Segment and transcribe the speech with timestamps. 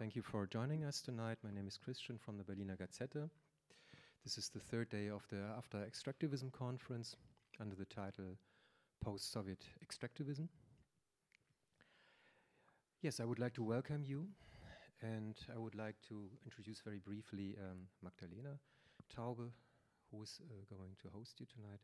[0.00, 1.36] thank you for joining us tonight.
[1.44, 3.28] My name is Christian from the Berliner Gazette.
[4.24, 7.16] This is the third day of the After Extractivism conference
[7.60, 8.38] under the title
[9.04, 10.48] Post Soviet Extractivism.
[13.02, 14.26] Yes, I would like to welcome you
[15.02, 18.58] and I would like to introduce very briefly um, Magdalena
[19.14, 19.52] Taube,
[20.10, 21.80] who is uh, going to host you tonight.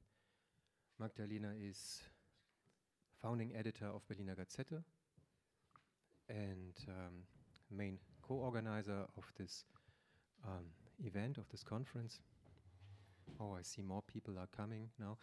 [0.99, 2.01] Magdalena is
[3.21, 4.83] founding editor of Berliner Gazette
[6.31, 7.27] and um,
[7.71, 9.65] main co-organizer of this
[10.47, 10.65] um,
[11.05, 12.21] event, of this conference.
[13.41, 15.19] Oh, I see more people are coming now.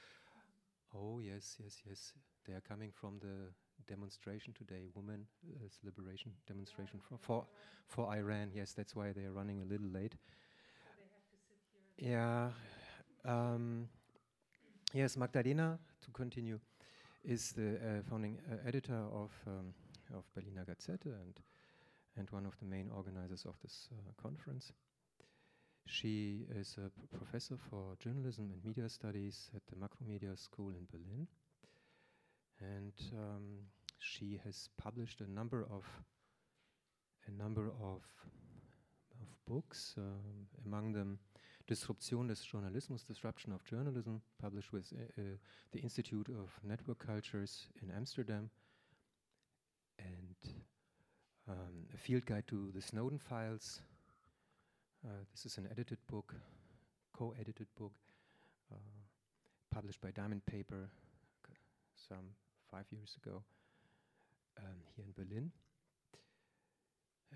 [0.95, 2.13] Oh, yes, yes, yes.
[2.45, 3.51] They are coming from the
[3.87, 5.27] demonstration today, women's
[5.83, 7.45] liberation demonstration for, for,
[7.87, 8.51] for Iran.
[8.53, 10.15] Yes, that's why they are running a little late.
[11.97, 12.49] Yeah.
[13.25, 13.87] Um,
[14.93, 16.59] yes, Magdalena, to continue,
[17.23, 19.73] is the uh, founding uh, editor of, um,
[20.13, 21.39] of Berliner Gazette and,
[22.17, 24.71] and one of the main organizers of this uh, conference.
[25.85, 31.27] She is a professor for journalism and media studies at the Macromedia School in Berlin.
[32.59, 33.43] And um,
[33.99, 35.83] she has published a number of
[37.27, 38.01] a number of
[39.21, 41.19] of books, um, among them
[41.65, 45.23] Disruption des Journalismus, Disruption of Journalism, published with uh, uh,
[45.71, 48.49] the Institute of Network Cultures in Amsterdam,
[49.97, 50.35] and
[51.49, 53.81] um, a field guide to the Snowden files,
[55.05, 56.33] uh, this is an edited book,
[57.11, 57.91] co-edited book,
[58.71, 58.77] uh,
[59.73, 60.89] published by Diamond Paper
[61.95, 62.31] some
[62.71, 63.43] five years ago
[64.59, 65.51] um, here in Berlin.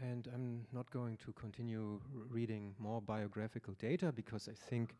[0.01, 1.99] And I'm not going to continue
[2.29, 4.95] reading more biographical data because I think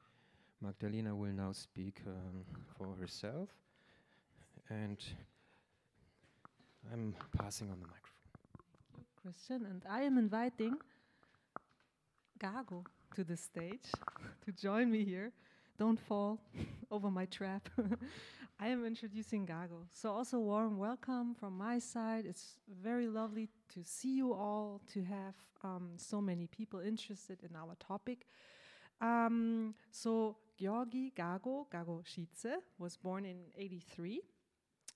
[0.59, 2.43] Magdalena will now speak um,
[2.77, 3.49] for herself.
[4.69, 4.97] And
[6.91, 8.16] I'm passing on the microphone.
[9.27, 10.77] Christian, and I am inviting
[12.39, 13.91] Gago to the stage
[14.45, 15.33] to join me here.
[15.77, 16.39] Don't fall
[16.91, 17.67] over my trap.
[18.59, 19.83] I am introducing Gago.
[19.91, 22.25] So, also, warm welcome from my side.
[22.25, 27.53] It's very lovely to see you all, to have um, so many people interested in
[27.53, 28.27] our topic.
[29.01, 34.21] Um, so, Giorgi Gago, Gagoshidze, was born in 83.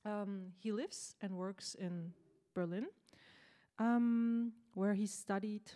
[0.06, 2.14] Um, he lives and works in
[2.54, 2.88] Berlin,
[3.80, 5.72] um, where he studied,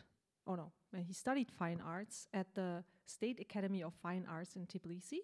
[0.47, 0.72] oh no,
[1.06, 5.19] he studied fine arts at the State Academy of Fine Arts in Tbilisi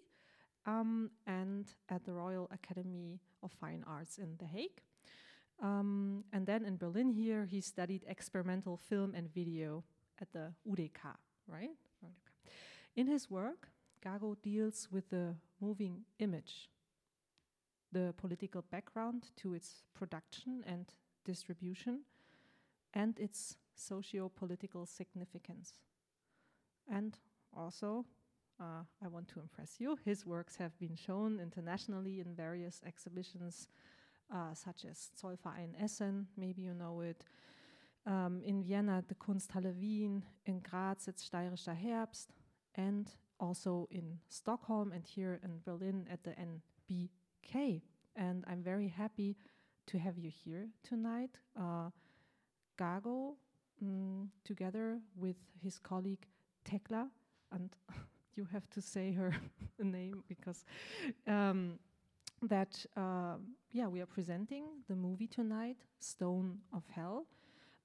[0.66, 4.82] um, and at the Royal Academy of Fine Arts in The Hague.
[5.62, 9.84] Um, and then in Berlin here, he studied experimental film and video
[10.20, 11.14] at the UDK,
[11.46, 11.70] right?
[12.94, 13.68] In his work,
[14.04, 16.68] Gago deals with the moving image,
[17.90, 20.92] the political background to its production and
[21.24, 22.00] distribution,
[22.94, 25.74] and its socio-political significance.
[26.90, 27.18] And
[27.56, 28.04] also,
[28.60, 33.68] uh, I want to impress you, his works have been shown internationally in various exhibitions,
[34.32, 37.24] uh, such as Zollverein Essen, maybe you know it,
[38.06, 42.28] um, in Vienna, the Kunsthalle Wien, in Graz, it's Steirischer Herbst,
[42.74, 47.82] and also in Stockholm and here in Berlin at the NBK.
[48.16, 49.36] And I'm very happy
[49.86, 51.38] to have you here tonight.
[51.58, 51.90] Uh,
[52.78, 53.34] Gago
[53.84, 56.26] mm, together with his colleague
[56.64, 57.08] Tekla,
[57.52, 57.70] and
[58.36, 59.34] you have to say her
[59.78, 60.64] name because
[61.26, 61.78] um,
[62.42, 63.36] that uh,
[63.72, 67.26] yeah we are presenting the movie tonight, Stone of Hell.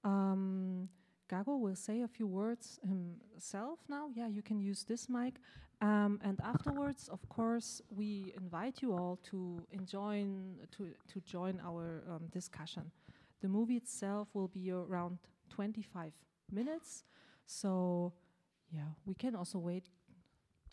[0.04, 0.90] Um,
[1.30, 4.10] Gago will say a few words himself now.
[4.14, 5.36] Yeah, you can use this mic.
[5.82, 10.26] Um, and afterwards, of course, we invite you all to enjoy
[10.72, 12.92] to to join our um, discussion.
[13.42, 16.12] The movie itself will be around 25
[16.52, 17.04] minutes.
[17.46, 18.14] So,
[18.72, 19.86] yeah, we can also wait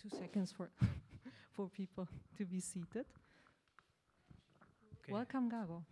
[0.01, 0.71] two seconds for
[1.53, 3.07] for people to be seated.
[5.09, 5.83] Welcome, Gago.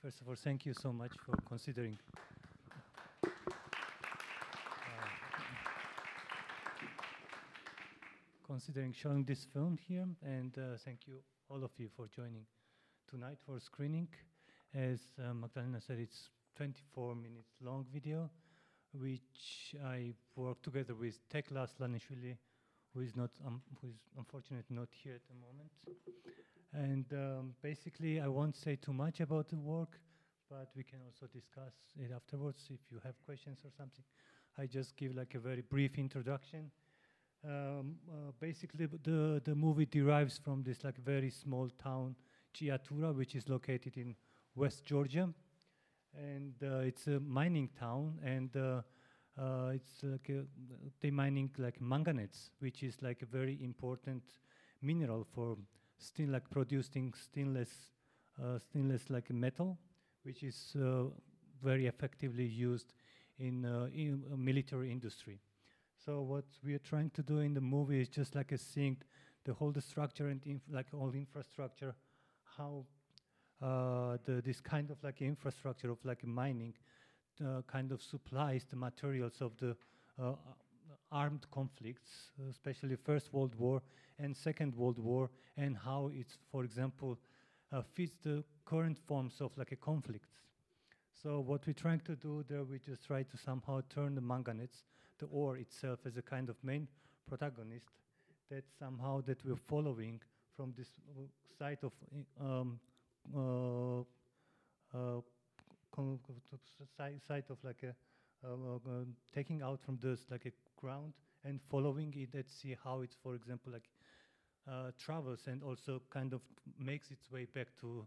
[0.00, 1.98] First of all, thank you so much for considering.
[3.24, 3.30] Uh,
[8.46, 12.46] considering showing this film here, and uh, thank you all of you for joining
[13.08, 14.08] tonight for screening.
[14.74, 18.28] As uh, Magdalena said, it's 24 minutes long video,
[18.92, 22.36] which I worked together with Tekla Aslanishvili,
[22.92, 25.70] who is not, um, who is unfortunately not here at the moment.
[26.72, 30.00] And um, basically, I won't say too much about the work,
[30.50, 34.04] but we can also discuss it afterwards if you have questions or something.
[34.58, 36.72] I just give like a very brief introduction.
[37.44, 42.16] Um, uh, basically, the the movie derives from this like very small town,
[42.52, 44.16] Chiatura, which is located in
[44.54, 45.28] West Georgia,
[46.16, 48.18] and uh, it's a mining town.
[48.24, 48.82] And uh,
[49.40, 50.44] uh, it's like a,
[51.00, 54.22] they mining like manganese, which is like a very important
[54.80, 55.56] mineral for
[55.98, 57.90] still like producing stainless,
[58.58, 59.78] stainless like metal,
[60.22, 60.76] which is
[61.62, 62.92] very effectively used
[63.38, 63.64] in,
[63.94, 65.40] in military industry.
[66.04, 68.98] So what we are trying to do in the movie is just like a seeing
[69.44, 71.94] the whole the structure and like all infrastructure,
[72.56, 72.84] how
[73.64, 76.74] the, this kind of like infrastructure of like mining
[77.44, 79.76] uh, kind of supplies the materials of the
[80.22, 80.34] uh,
[81.10, 83.82] armed conflicts, especially First World War
[84.18, 87.18] and Second World War, and how it's, for example,
[87.72, 90.26] uh, fits the current forms of like a conflict.
[91.22, 94.84] So what we're trying to do there, we just try to somehow turn the manganese,
[95.18, 96.88] the ore itself, as a kind of main
[97.28, 97.86] protagonist
[98.50, 100.20] that somehow that we're following
[100.56, 101.22] from this uh,
[101.58, 101.92] site of
[102.40, 102.78] um,
[103.34, 104.00] uh,
[104.94, 105.20] uh,
[107.26, 107.94] site of like a
[108.46, 108.78] uh,
[109.34, 113.34] taking out from this like a ground and following it and see how it's for
[113.34, 113.88] example like
[114.98, 116.40] travels and also kind of
[116.78, 118.06] makes its way back to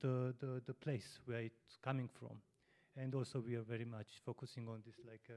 [0.00, 2.36] the, the the place where it's coming from.
[2.96, 5.28] And also we are very much focusing on this like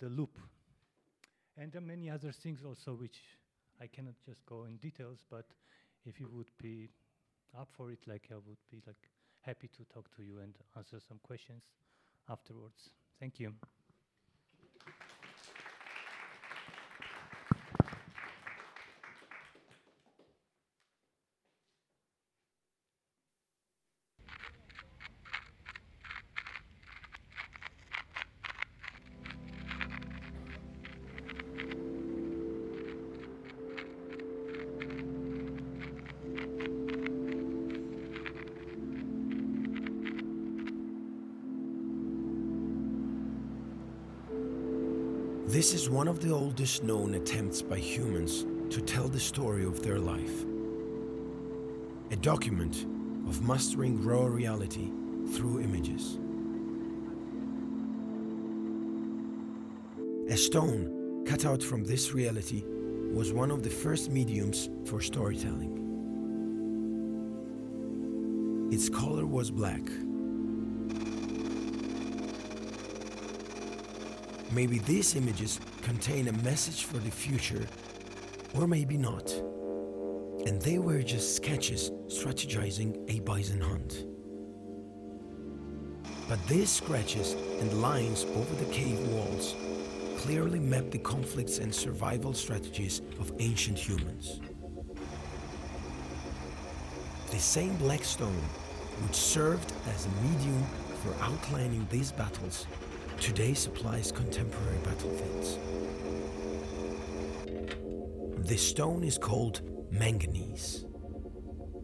[0.00, 0.38] the loop.
[1.56, 3.20] And there are many other things also which
[3.80, 5.46] I cannot just go in details but
[6.04, 6.90] if you would be
[7.58, 9.10] up for it, like I would be like
[9.40, 11.62] happy to talk to you and answer some questions
[12.28, 12.90] afterwards.
[13.20, 13.54] Thank you.
[45.94, 50.44] One of the oldest known attempts by humans to tell the story of their life.
[52.10, 52.84] A document
[53.28, 54.90] of mastering raw reality
[55.34, 56.18] through images.
[60.32, 62.64] A stone cut out from this reality
[63.12, 65.78] was one of the first mediums for storytelling.
[68.72, 69.88] Its color was black
[74.54, 77.66] Maybe these images contain a message for the future,
[78.54, 79.28] or maybe not.
[80.46, 84.06] And they were just sketches strategizing a bison hunt.
[86.28, 89.56] But these scratches and lines over the cave walls
[90.18, 94.40] clearly map the conflicts and survival strategies of ancient humans.
[97.32, 98.44] The same black stone,
[99.02, 100.64] which served as a medium
[101.02, 102.68] for outlining these battles,
[103.20, 105.58] today supplies contemporary battlefields.
[108.38, 110.84] This stone is called manganese.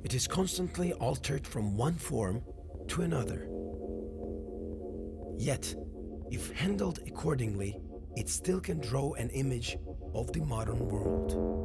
[0.05, 2.43] It is constantly altered from one form
[2.89, 3.49] to another.
[5.39, 5.75] Yet,
[6.31, 7.79] if handled accordingly,
[8.17, 9.79] it still can draw an image
[10.15, 11.60] of the modern world.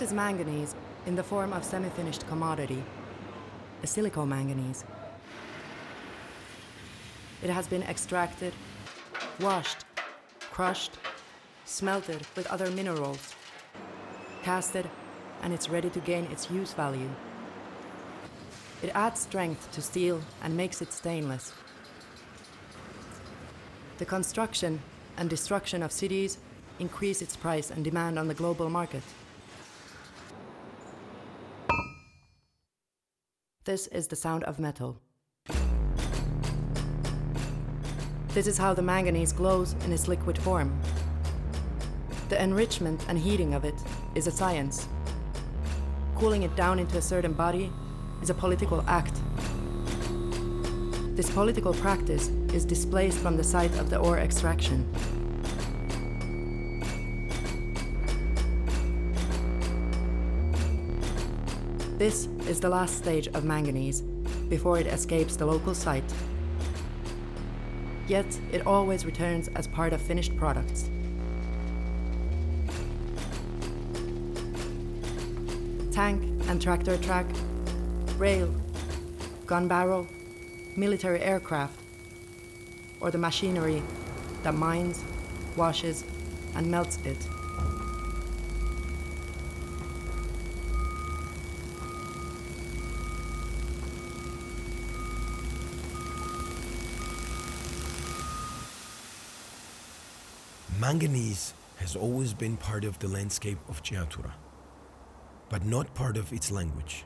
[0.00, 2.82] This is manganese in the form of semi-finished commodity,
[3.82, 4.82] a silicomanganese.
[7.42, 8.54] It has been extracted,
[9.40, 9.84] washed,
[10.50, 10.92] crushed,
[11.66, 13.34] smelted with other minerals,
[14.42, 14.88] casted,
[15.42, 17.10] and it's ready to gain its use value.
[18.82, 21.52] It adds strength to steel and makes it stainless.
[23.98, 24.80] The construction
[25.18, 26.38] and destruction of cities
[26.78, 29.02] increase its price and demand on the global market.
[33.66, 34.98] This is the sound of metal.
[38.28, 40.80] This is how the manganese glows in its liquid form.
[42.30, 43.74] The enrichment and heating of it
[44.14, 44.88] is a science.
[46.16, 47.70] Cooling it down into a certain body
[48.22, 49.20] is a political act.
[51.14, 54.90] This political practice is displaced from the site of the ore extraction.
[62.00, 64.00] This is the last stage of manganese
[64.48, 66.10] before it escapes the local site.
[68.08, 70.88] Yet it always returns as part of finished products.
[75.92, 77.26] Tank and tractor track,
[78.16, 78.50] rail,
[79.44, 80.06] gun barrel,
[80.76, 81.78] military aircraft,
[83.02, 83.82] or the machinery
[84.42, 85.04] that mines,
[85.54, 86.04] washes,
[86.54, 87.18] and melts it.
[100.90, 104.32] Manganese has always been part of the landscape of Chiatura,
[105.48, 107.04] but not part of its language.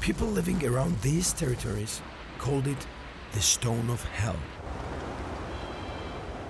[0.00, 2.00] People living around these territories
[2.38, 2.86] called it
[3.32, 4.38] the Stone of Hell.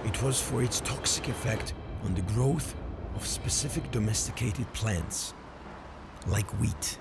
[0.04, 1.72] It was for its toxic effect
[2.04, 2.75] on the growth
[3.16, 5.32] of specific domesticated plants,
[6.26, 6.98] like wheat.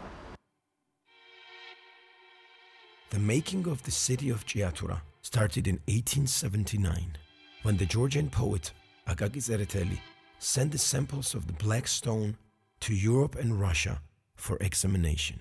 [3.10, 7.16] The making of the city of Chiatura started in 1879,
[7.64, 8.74] when the Georgian poet
[9.08, 9.98] Akaki Tsereteli
[10.40, 12.36] sent the samples of the black stone
[12.82, 14.02] to Europe and Russia
[14.36, 15.40] for examination.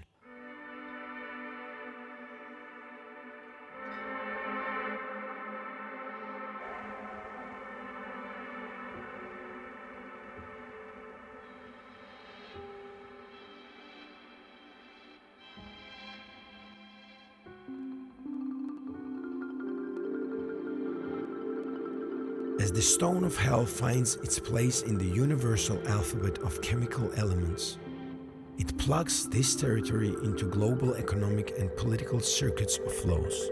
[22.76, 27.78] The stone of hell finds its place in the universal alphabet of chemical elements,
[28.58, 33.48] it plugs this territory into global economic and political circuits of flows.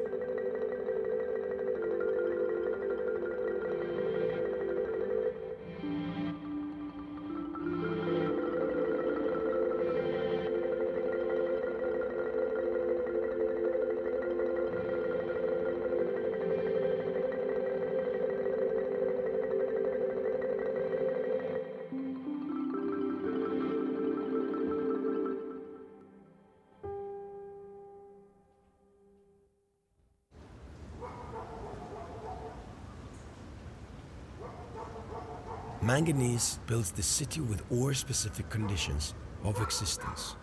[35.84, 40.34] Manganese builds the city with ore specific conditions of existence,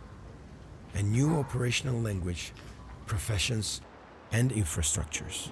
[0.93, 2.53] a new operational language,
[3.07, 3.81] professions,
[4.31, 5.49] and infrastructures.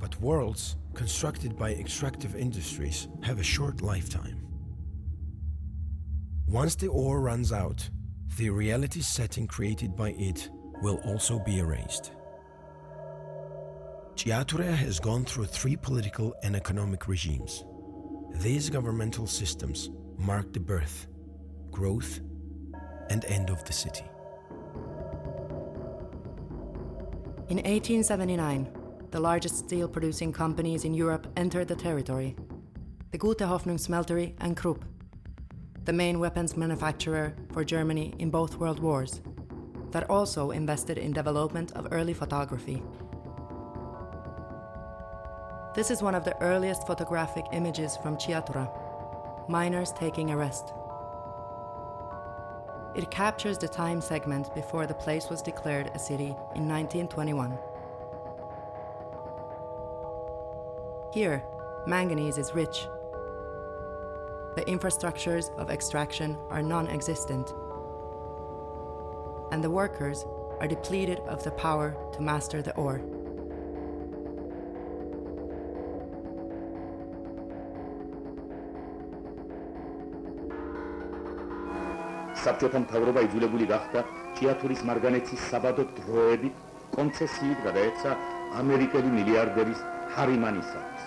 [0.00, 4.44] But worlds constructed by extractive industries have a short lifetime.
[6.48, 7.88] Once the ore runs out,
[8.36, 10.50] the reality setting created by it
[10.82, 12.10] will also be erased.
[14.16, 17.64] Chiatura has gone through three political and economic regimes.
[18.34, 21.06] These governmental systems mark the birth,
[21.70, 22.20] growth,
[23.10, 24.04] and end of the city.
[27.48, 28.68] In 1879,
[29.10, 32.36] the largest steel producing companies in Europe entered the territory
[33.10, 34.84] the Gute Hoffnung Smeltery and Krupp,
[35.86, 39.22] the main weapons manufacturer for Germany in both world wars,
[39.92, 42.82] that also invested in development of early photography.
[45.78, 48.68] This is one of the earliest photographic images from Chiatura
[49.48, 50.72] miners taking a rest.
[52.96, 57.56] It captures the time segment before the place was declared a city in 1921.
[61.12, 61.44] Here,
[61.86, 62.88] manganese is rich.
[64.56, 67.52] The infrastructures of extraction are non existent.
[69.52, 70.26] And the workers
[70.58, 73.00] are depleted of the power to master the ore.
[82.44, 84.02] საბჭოთა მთავრობა იძულებული გახდა
[84.38, 86.54] ჭიათურის მარგანეცის საბადო დროებით
[86.96, 88.14] კონცესიით გადაეცა
[88.60, 89.80] ამერიკელი მილიარდერის
[90.14, 91.04] ჰარიმანისათვის.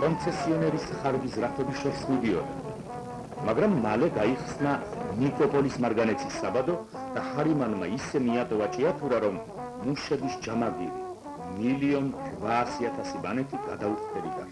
[0.00, 2.54] კონცესიონერის ხარგის რათები შორს მიდიოდა,
[3.46, 4.72] მაგრამ მალე გაიხსნა
[5.22, 6.76] ნიკოპოლის მარგანეცის საბადო
[7.14, 9.40] და ჰარიმანმა ისე მიატოვა ჭიათურა, რომ
[9.86, 11.04] მუშების ჯამაგირი
[11.62, 14.44] 1.800.000 ბანეტი გადაუხდერიდა.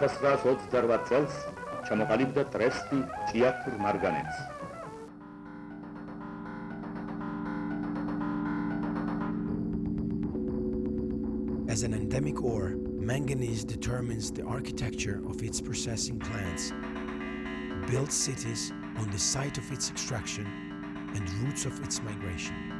[0.00, 1.34] წელს
[1.86, 2.98] ჩამოყალიბდა ტრესტი.
[11.68, 16.72] As an endemic ore, manganese determines the architecture of its processing plants,
[17.90, 20.46] builds cities on the site of its extraction,
[21.14, 22.71] and routes of its migration.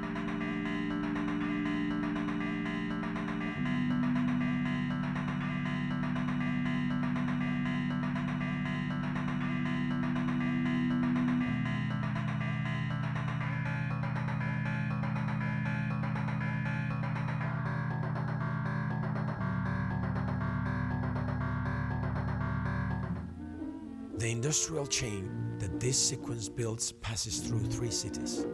[24.53, 25.31] Industrial chain
[25.61, 28.45] that this sequence builds passes through three cities.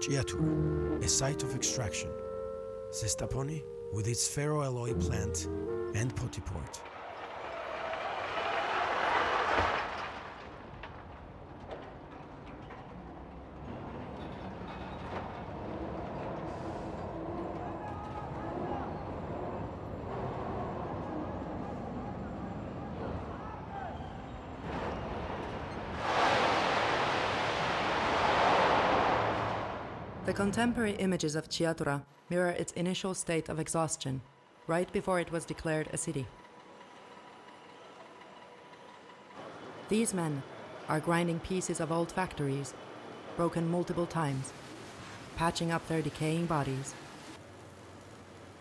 [0.00, 2.08] Chiatura, a site of extraction,
[2.92, 5.50] Zestaponi, with its ferroalloy plant,
[5.94, 6.80] and Poti port.
[30.34, 34.20] The contemporary images of Chiatura mirror its initial state of exhaustion,
[34.66, 36.26] right before it was declared a city.
[39.88, 40.42] These men
[40.88, 42.74] are grinding pieces of old factories,
[43.36, 44.52] broken multiple times,
[45.36, 46.96] patching up their decaying bodies.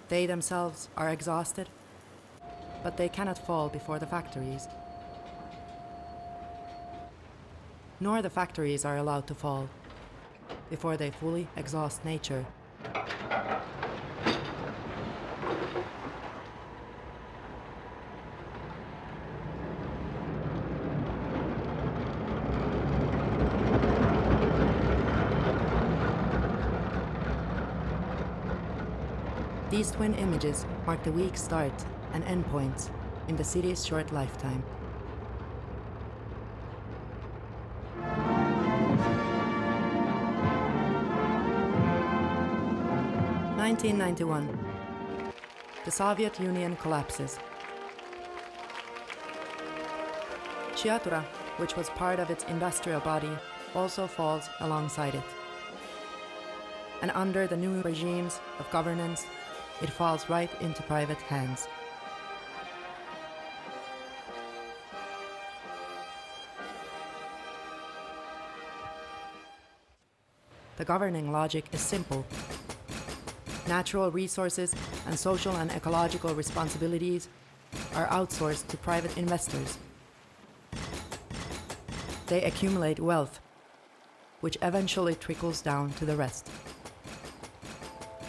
[0.10, 1.70] They themselves are exhausted,
[2.84, 4.68] but they cannot fall before the factories.
[8.00, 9.70] Nor the factories are allowed to fall
[10.74, 12.44] before they fully exhaust nature.
[29.70, 31.72] These twin images mark the weak start
[32.14, 32.90] and end points
[33.28, 34.64] in the city's short lifetime.
[43.84, 44.48] Nineteen ninety one.
[45.84, 47.38] The Soviet Union collapses.
[50.72, 51.22] Chiatura,
[51.58, 53.38] which was part of its industrial body,
[53.76, 55.24] also falls alongside it.
[57.02, 59.26] And under the new regimes of governance,
[59.82, 61.68] it falls right into private hands.
[70.78, 72.26] The governing logic is simple.
[73.68, 74.76] Natural resources
[75.08, 77.30] and social and ecological responsibilities
[77.96, 79.78] are outsourced to private investors.
[82.28, 83.40] They accumulate wealth,
[84.42, 86.50] which eventually trickles down to the rest.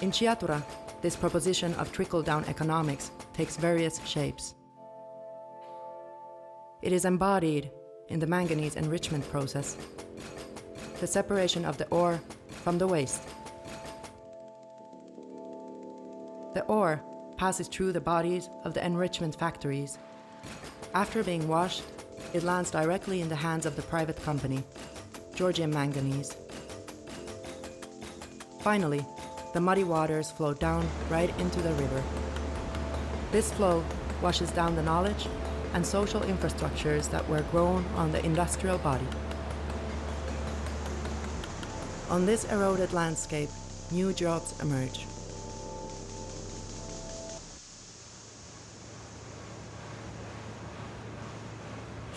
[0.01, 0.63] In Chiatura,
[1.03, 4.55] this proposition of trickle down economics takes various shapes.
[6.83, 7.71] It is embodied
[8.09, 9.77] in the manganese enrichment process,
[11.01, 12.21] the separation of the ore
[12.63, 13.23] from the waste.
[16.55, 17.03] The ore
[17.37, 19.99] passes through the bodies of the enrichment factories.
[20.95, 21.83] After being washed,
[22.33, 24.63] it lands directly in the hands of the private company,
[25.35, 26.37] Georgian Manganese.
[28.61, 29.05] Finally,
[29.53, 32.03] the muddy waters flow down right into the river.
[33.33, 33.85] This flow
[34.23, 35.27] washes down the knowledge
[35.73, 39.07] and social infrastructures that were grown on the industrial body.
[42.11, 43.51] On this eroded landscape,
[43.91, 45.05] new jobs emerge.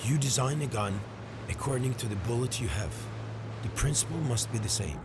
[0.08, 0.98] You design a gun
[1.50, 2.96] according to the bullet you have.
[3.64, 4.98] The principle must be the same,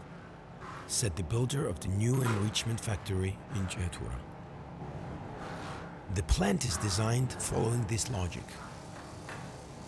[0.87, 4.15] said the builder of the new enrichment factory in Chiatura.
[6.15, 8.45] The plant is designed following this logic.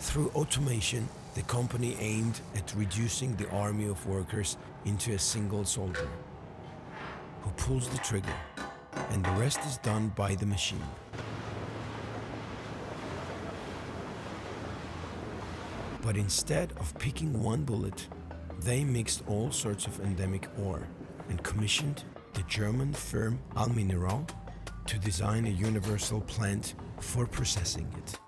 [0.01, 6.09] Through automation, the company aimed at reducing the army of workers into a single soldier
[7.41, 8.35] who pulls the trigger,
[9.11, 10.83] and the rest is done by the machine.
[16.05, 18.07] But instead of picking one bullet,
[18.59, 20.87] they mixed all sorts of endemic ore
[21.29, 22.03] and commissioned
[22.35, 24.29] the German firm Allmineral
[24.85, 28.19] to design a universal plant for processing it.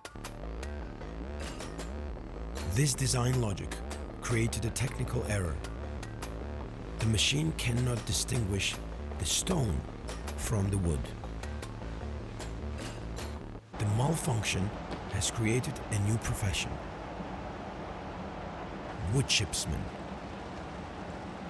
[2.74, 3.70] This design logic
[4.22, 5.56] created a technical error.
[6.98, 8.74] The machine cannot distinguish
[9.20, 9.80] the stone
[10.38, 11.08] from the wood.
[13.78, 14.68] The malfunction
[15.14, 16.72] has created a new profession
[19.18, 19.82] wood chipsman.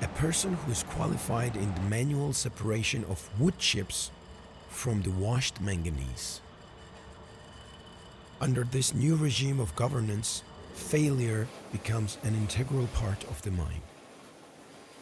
[0.01, 4.09] A person who is qualified in the manual separation of wood chips
[4.69, 6.39] from the washed manganese.
[8.39, 10.43] Under this new regime of governance,
[10.75, 13.81] failure becomes an integral part of the mine.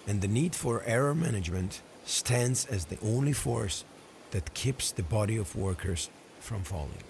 [0.08, 3.86] And the need for error management stands as the only force
[4.32, 7.06] that keeps the body of workers from falling.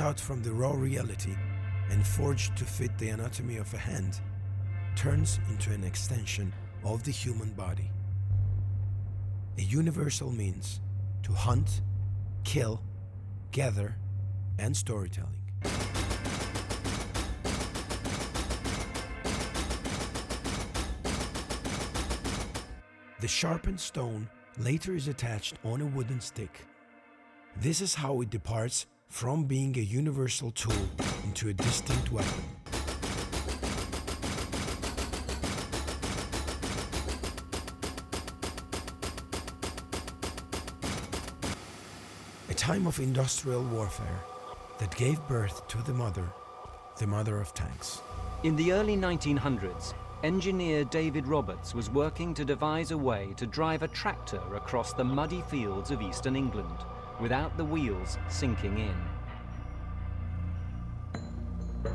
[0.00, 1.36] Out from the raw reality
[1.90, 4.20] and forged to fit the anatomy of a hand,
[4.96, 7.90] turns into an extension of the human body.
[9.58, 10.80] A universal means
[11.22, 11.82] to hunt,
[12.44, 12.82] kill,
[13.52, 13.96] gather,
[14.58, 15.40] and storytelling.
[23.20, 26.66] The sharpened stone later is attached on a wooden stick.
[27.56, 30.88] This is how it departs from being a universal tool
[31.24, 32.44] into a distinct weapon.
[42.48, 44.06] A time of industrial warfare
[44.78, 46.24] that gave birth to the mother,
[46.98, 48.00] the mother of tanks.
[48.44, 49.92] In the early 1900s,
[50.22, 55.04] engineer David Roberts was working to devise a way to drive a tractor across the
[55.04, 56.78] muddy fields of eastern England
[57.20, 58.94] without the wheels sinking in.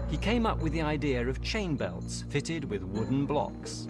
[0.09, 3.87] He came up with the idea of chain belts fitted with wooden blocks.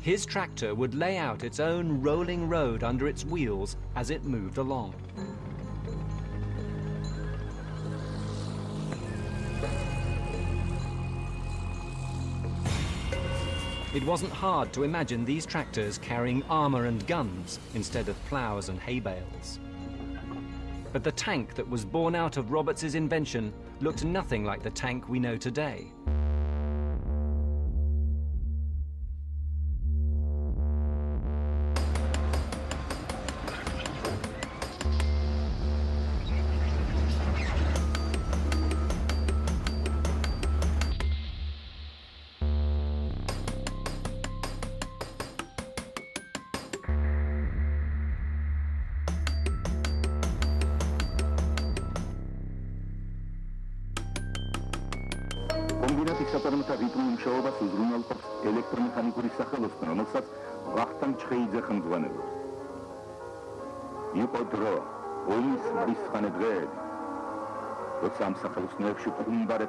[0.00, 4.56] His tractor would lay out its own rolling road under its wheels as it moved
[4.56, 4.94] along.
[13.96, 18.78] It wasn't hard to imagine these tractors carrying armour and guns instead of ploughs and
[18.78, 19.58] hay bales.
[20.92, 25.08] But the tank that was born out of Roberts's invention looked nothing like the tank
[25.08, 25.86] we know today.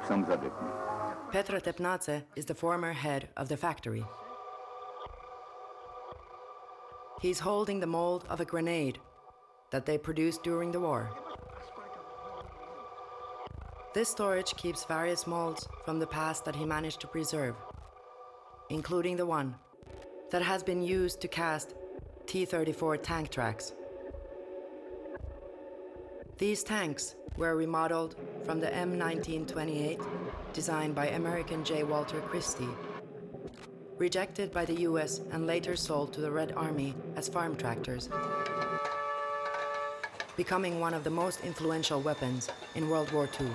[0.08, 1.62] Petra zabytne.
[1.62, 4.04] Tepnace is the former head of the factory.
[7.20, 8.98] He's holding the mold of a grenade
[9.70, 11.10] that they produced during the war.
[13.92, 17.56] This storage keeps various molds from the past that he managed to preserve,
[18.70, 19.56] including the one
[20.30, 21.74] that has been used to cast
[22.26, 23.72] T 34 tank tracks.
[26.38, 30.00] These tanks were remodeled from the M1928
[30.52, 31.82] designed by American J.
[31.82, 32.68] Walter Christie.
[33.96, 38.08] Rejected by the US and later sold to the Red Army as farm tractors,
[40.36, 43.48] becoming one of the most influential weapons in World War II.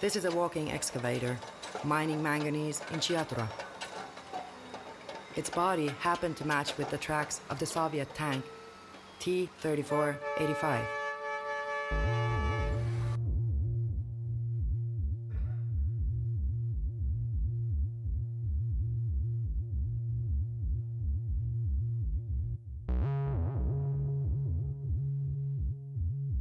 [0.00, 1.36] This is a walking excavator
[1.82, 3.48] mining manganese in Chiatura.
[5.36, 8.44] Its body happened to match with the tracks of the Soviet tank
[9.18, 10.84] T 3485.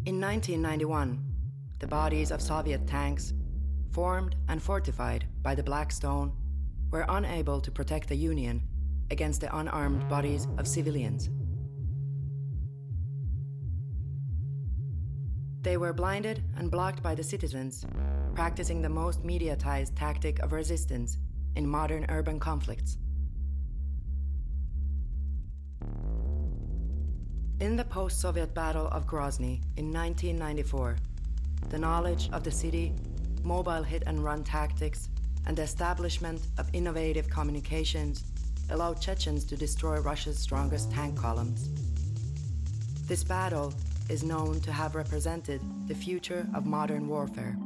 [0.06, 1.24] In 1991,
[1.80, 3.34] the bodies of Soviet tanks,
[3.93, 6.34] formed and fortified by the Black Stone,
[6.89, 8.63] were unable to protect the Union
[9.12, 11.29] against the unarmed bodies of civilians.
[15.62, 17.86] They were blinded and blocked by the citizens,
[18.36, 21.17] practicing the most mediatized tactic of resistance
[21.56, 22.97] in modern urban conflicts.
[27.60, 30.97] In the post Soviet Battle of Grozny in 1994,
[31.69, 32.93] the knowledge of the city,
[33.43, 35.10] mobile hit and run tactics,
[35.45, 38.23] and the establishment of innovative communications
[38.69, 41.69] allowed Chechens to destroy Russia's strongest tank columns.
[43.08, 43.73] This battle
[44.10, 47.58] is known to have represented the future of modern warfare.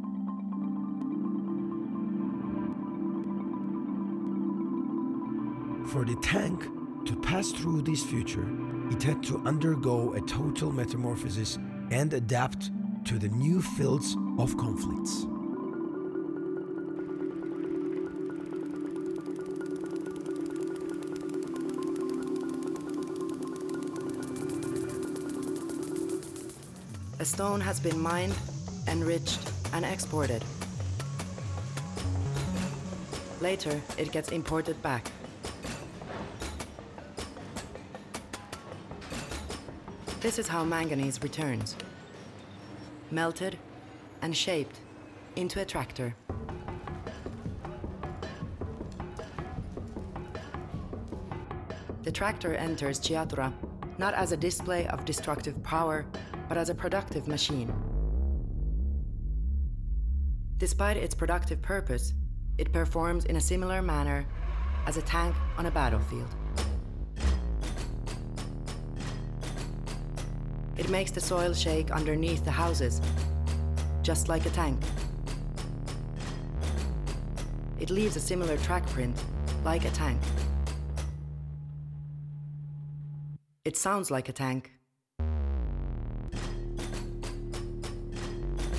[5.87, 6.63] For the tank
[7.05, 8.47] to pass through this future,
[8.91, 11.57] it had to undergo a total metamorphosis
[11.91, 12.71] and adapt
[13.05, 15.25] to the new fields of conflicts.
[27.27, 28.33] Stone has been mined,
[28.87, 29.39] enriched,
[29.73, 30.43] and exported.
[33.41, 35.11] Later, it gets imported back.
[40.21, 41.75] This is how manganese returns
[43.11, 43.57] melted
[44.21, 44.79] and shaped
[45.35, 46.15] into a tractor.
[52.03, 53.53] The tractor enters Chiatura
[53.97, 56.05] not as a display of destructive power,
[56.47, 57.73] but as a productive machine.
[60.57, 62.13] Despite its productive purpose,
[62.57, 64.25] it performs in a similar manner
[64.87, 66.33] as a tank on a battlefield.
[70.77, 73.01] It makes the soil shake underneath the houses,
[74.01, 74.79] just like a tank.
[77.79, 79.15] It leaves a similar track print,
[79.63, 80.21] like a tank.
[83.65, 84.76] It sounds like a tank.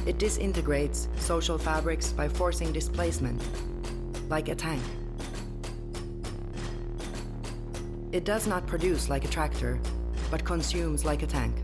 [0.09, 3.43] It disintegrates social fabrics by forcing displacement,
[4.31, 4.83] like a tank.
[8.11, 9.79] It does not produce like a tractor,
[10.31, 11.55] but consumes like a tank.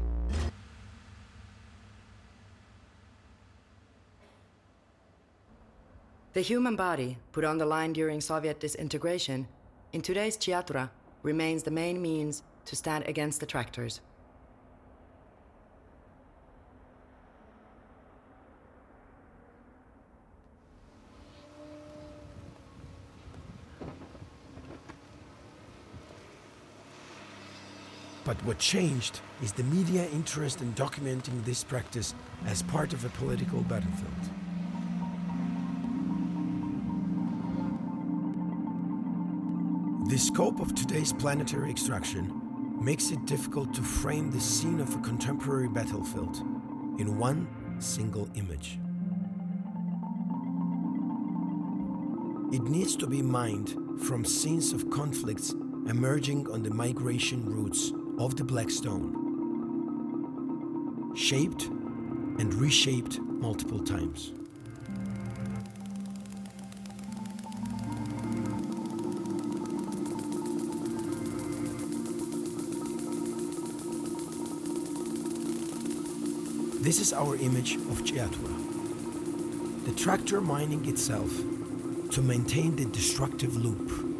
[6.34, 9.48] The human body, put on the line during Soviet disintegration,
[9.94, 10.90] in today's Chiatura
[11.22, 14.02] remains the main means to stand against the tractors.
[28.44, 32.14] What changed is the media interest in documenting this practice
[32.46, 34.12] as part of a political battlefield.
[40.10, 42.42] The scope of today's planetary extraction
[42.78, 46.36] makes it difficult to frame the scene of a contemporary battlefield
[46.98, 48.78] in one single image.
[52.54, 55.52] It needs to be mined from scenes of conflicts
[55.88, 59.12] emerging on the migration routes of the Black Stone,
[61.16, 64.32] shaped and reshaped multiple times.
[76.80, 79.84] This is our image of Chiatura.
[79.86, 81.30] The tractor mining itself
[82.10, 84.13] to maintain the destructive loop.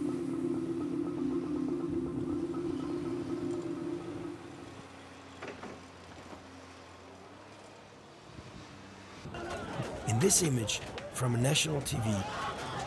[10.25, 10.81] This image
[11.13, 12.09] from national TV,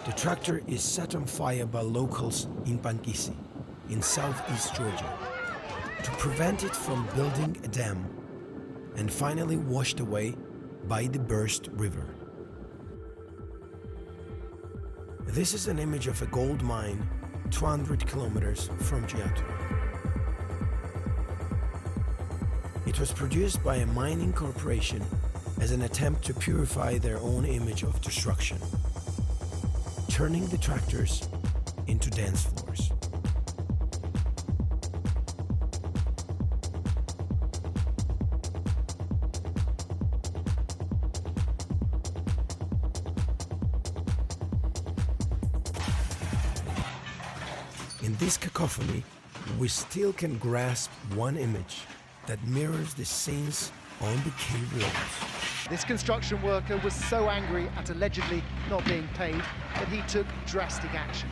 [0.07, 3.35] the tractor is set on fire by locals in Pankisi,
[3.91, 5.13] in southeast Georgia,
[6.03, 8.09] to prevent it from building a dam
[8.95, 10.33] and finally washed away
[10.87, 12.07] by the burst river.
[15.27, 17.07] This is an image of a gold mine
[17.51, 19.77] 200 kilometers from Chiatura.
[22.87, 25.05] It was produced by a mining corporation
[25.59, 28.57] as an attempt to purify their own image of destruction,
[30.09, 31.27] turning the tractors
[31.87, 32.91] into dance floors.
[48.03, 49.03] In this cacophony,
[49.59, 51.81] we still can grasp one image
[52.27, 55.26] that mirrors the scenes on the cave walls.
[55.69, 59.41] This construction worker was so angry at allegedly not being paid
[59.75, 61.27] that he took drastic action,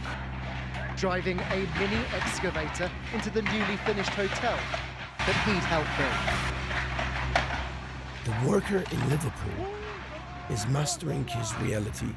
[0.98, 4.60] driving a mini excavator into the newly finished hotel
[5.20, 6.46] that he'd helped build.
[8.26, 9.68] The worker in Liverpool
[10.50, 12.14] is mastering his reality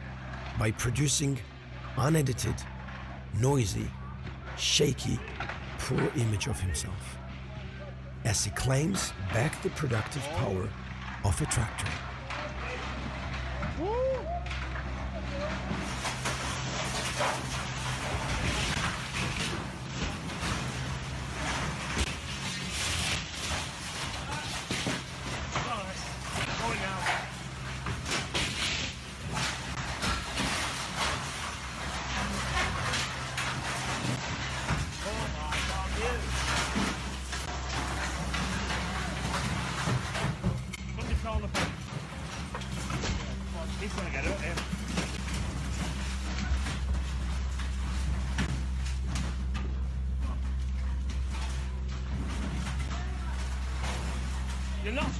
[0.59, 1.39] by producing
[1.97, 2.57] unedited,
[3.39, 3.89] noisy,
[4.57, 5.21] shaky,
[5.79, 7.17] poor image of himself
[8.25, 10.69] as he claims back the productive power
[11.25, 12.08] of a tractor.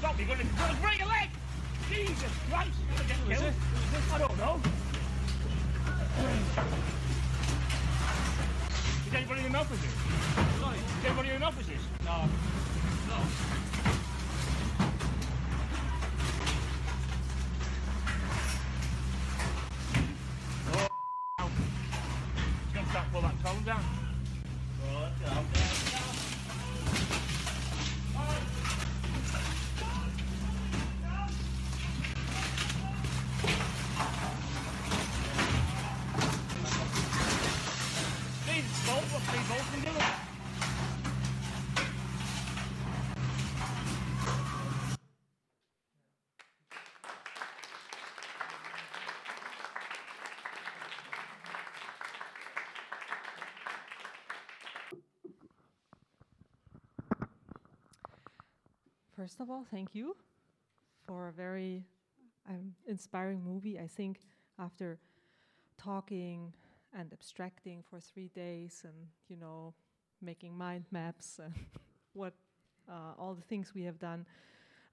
[0.01, 0.29] Not stopping.
[0.29, 1.08] You're going to break
[59.19, 60.15] First of all, thank you
[61.05, 61.85] for a very
[62.49, 63.77] um, inspiring movie.
[63.77, 64.21] I think
[64.61, 65.01] after
[65.77, 66.55] talking
[66.97, 68.95] and abstracting for three days and,
[69.27, 69.75] you know,
[70.23, 71.53] making mind maps and
[72.13, 72.33] what
[72.89, 74.25] uh, all the things we have done,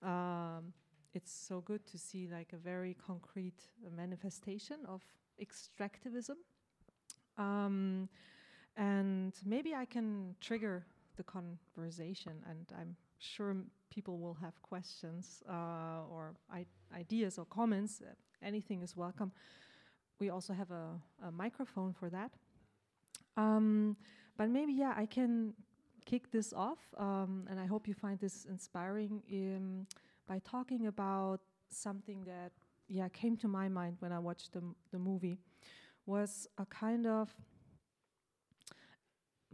[0.02, 0.74] um,
[1.14, 5.04] it's so good to see like a very concrete uh, manifestation of
[5.40, 6.38] extractivism.
[7.38, 8.10] Um,
[8.76, 10.84] and maybe I can trigger
[11.16, 13.56] the conversation, and I'm sure
[13.89, 16.36] people will have questions uh, or
[16.95, 18.01] ideas or comments.
[18.01, 19.32] Uh, anything is welcome.
[20.19, 20.88] We also have a,
[21.28, 22.32] a microphone for that.
[23.38, 23.97] Um,
[24.38, 25.54] but maybe, yeah, I can
[26.06, 29.88] kick this off, um, and I hope you find this inspiring um,
[30.28, 32.51] by talking about something that,
[32.88, 35.38] yeah, came to my mind when I watched the, the movie,
[36.06, 37.34] was a kind of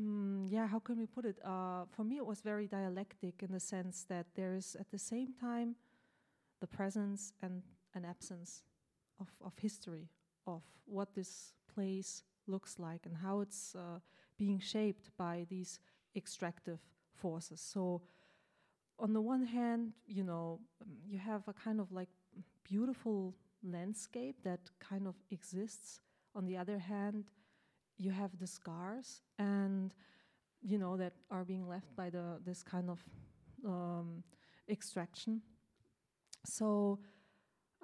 [0.01, 1.37] Mm, yeah, how can we put it?
[1.45, 4.97] Uh, for me, it was very dialectic in the sense that there is at the
[4.97, 5.75] same time
[6.59, 7.61] the presence and
[7.93, 8.63] an absence
[9.19, 10.09] of, of history,
[10.47, 13.99] of what this place looks like and how it's uh,
[14.37, 15.79] being shaped by these
[16.15, 16.79] extractive
[17.13, 17.61] forces.
[17.61, 18.01] So,
[18.97, 20.59] on the one hand, you know,
[21.07, 22.09] you have a kind of like
[22.63, 26.01] beautiful landscape that kind of exists.
[26.35, 27.25] On the other hand,
[28.01, 29.93] you have the scars and
[30.61, 32.99] you know that are being left by the this kind of
[33.65, 34.23] um,
[34.67, 35.41] extraction.
[36.45, 36.99] So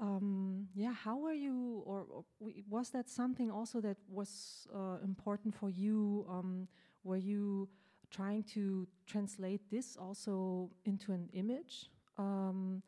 [0.01, 2.23] um, yeah how were you or, or
[2.69, 6.25] was that something also that was uh, important for you?
[6.29, 6.67] Um,
[7.03, 7.69] were you
[8.09, 11.89] trying to translate this also into an image?
[12.17, 12.81] Um,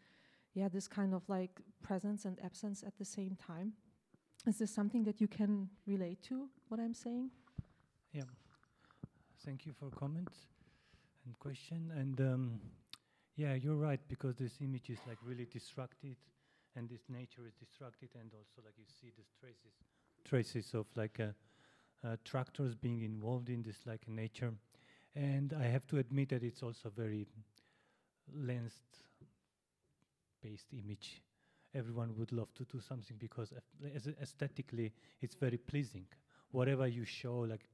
[0.53, 3.73] yeah this kind of like presence and absence at the same time
[4.47, 7.29] is this something that you can relate to what i'm saying
[8.13, 8.23] Yeah.
[9.45, 10.29] Thank you for comment
[11.25, 11.91] and question.
[11.95, 12.59] And um,
[13.35, 16.17] yeah, you're right because this image is like really distracted,
[16.75, 19.73] and this nature is distracted, and also like you see these traces,
[20.25, 21.27] traces of like uh,
[22.05, 24.53] uh, tractors being involved in this like nature.
[25.15, 27.27] And I have to admit that it's also very
[28.33, 28.93] lens-based
[30.73, 31.21] image.
[31.75, 33.53] Everyone would love to do something because
[34.21, 36.05] aesthetically it's very pleasing.
[36.51, 37.69] Whatever you show, like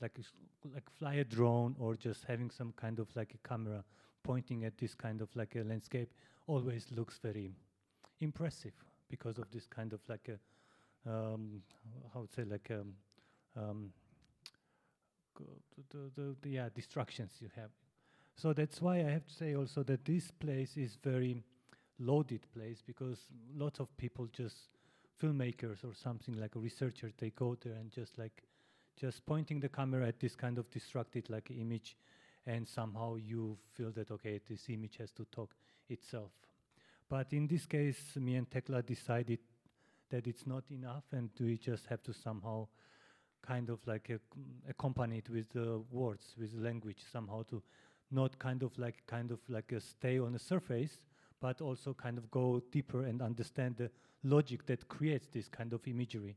[0.00, 0.18] like
[0.74, 3.84] like fly a drone or just having some kind of like a camera
[4.22, 6.12] pointing at this kind of like a landscape
[6.46, 7.50] always looks very
[8.20, 8.72] impressive
[9.08, 10.38] because of this kind of like a
[11.10, 11.62] um,
[12.12, 12.94] how would say like um,
[13.56, 13.90] um,
[15.38, 15.44] the,
[15.90, 17.70] the, the, the yeah distractions you have.
[18.36, 21.42] So that's why I have to say also that this place is very
[21.98, 23.18] loaded place because
[23.54, 24.68] lots of people just
[25.20, 28.42] filmmakers or something like a researcher they go there and just like
[28.98, 31.96] just pointing the camera at this kind of distracted like image
[32.46, 35.54] and somehow you feel that okay this image has to talk
[35.88, 36.32] itself.
[37.08, 39.38] But in this case me and tekla decided
[40.10, 42.66] that it's not enough and we just have to somehow
[43.42, 44.20] kind of like ac-
[44.68, 47.62] accompany it with the words with language somehow to
[48.10, 51.00] not kind of like kind of like a stay on the surface
[51.42, 53.90] but also kind of go deeper and understand the
[54.22, 56.36] logic that creates this kind of imagery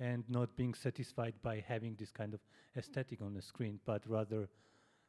[0.00, 2.40] and not being satisfied by having this kind of
[2.76, 4.48] aesthetic on the screen, but rather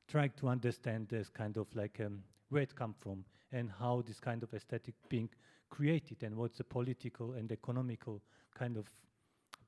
[0.08, 2.20] trying to understand this kind of like um,
[2.50, 5.28] where it comes from and how this kind of aesthetic being
[5.72, 8.22] created and what's the political and economical
[8.54, 8.86] kind of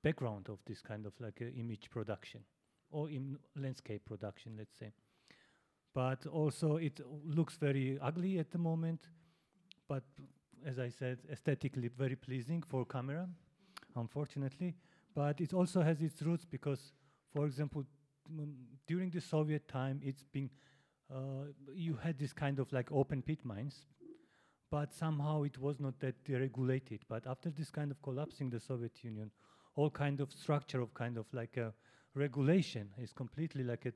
[0.04, 2.42] background of this kind of like uh, image production
[2.92, 4.92] or in landscape production, let's say.
[5.96, 9.08] But also it looks very ugly at the moment,
[9.88, 10.04] but
[10.66, 13.28] as I said, aesthetically very pleasing for camera,
[13.96, 14.76] unfortunately.
[15.14, 16.94] But it also has its roots because,
[17.34, 17.86] for example,
[18.32, 18.54] mm,
[18.88, 20.50] during the Soviet time, it's been
[21.14, 23.86] uh, you had this kind of like open pit mines,
[24.72, 27.02] but somehow it was not that deregulated.
[27.08, 29.30] But after this kind of collapsing the Soviet Union,
[29.76, 31.74] all kind of structure of kind of like a
[32.16, 33.96] regulation is completely like it.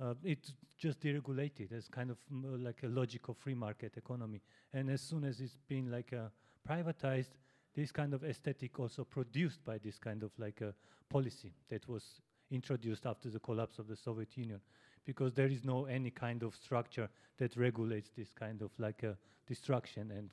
[0.00, 4.40] Uh, it's just deregulated as kind of like a logical free market economy.
[4.72, 6.28] And as soon as it's been like uh,
[6.66, 7.32] privatized,
[7.74, 10.74] this kind of aesthetic also produced by this kind of like a
[11.08, 14.60] policy that was introduced after the collapse of the Soviet Union,
[15.04, 19.16] because there is no any kind of structure that regulates this kind of like a
[19.46, 20.30] destruction and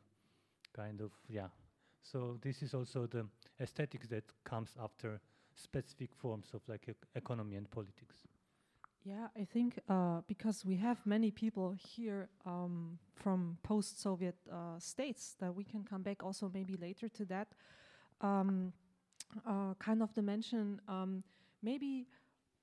[0.74, 1.48] kind of yeah.
[2.02, 3.26] So this is also the
[3.60, 5.20] aesthetics that comes after
[5.56, 8.16] specific forms of like ec- economy and politics.
[9.08, 15.38] Yeah, I think uh, because we have many people here um, from post-Soviet uh, states
[15.40, 17.48] that we can come back also maybe later to that
[18.20, 18.74] um,
[19.48, 20.82] uh, kind of dimension.
[20.90, 21.24] Um,
[21.64, 22.08] maybe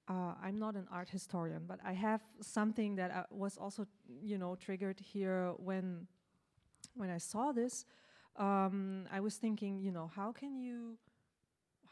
[0.06, 3.86] uh, I'm not an art historian, but I have something that uh, was also,
[4.22, 6.06] you know, triggered here when
[6.94, 7.86] when I saw this.
[8.36, 10.98] Um, I was thinking, you know, how can you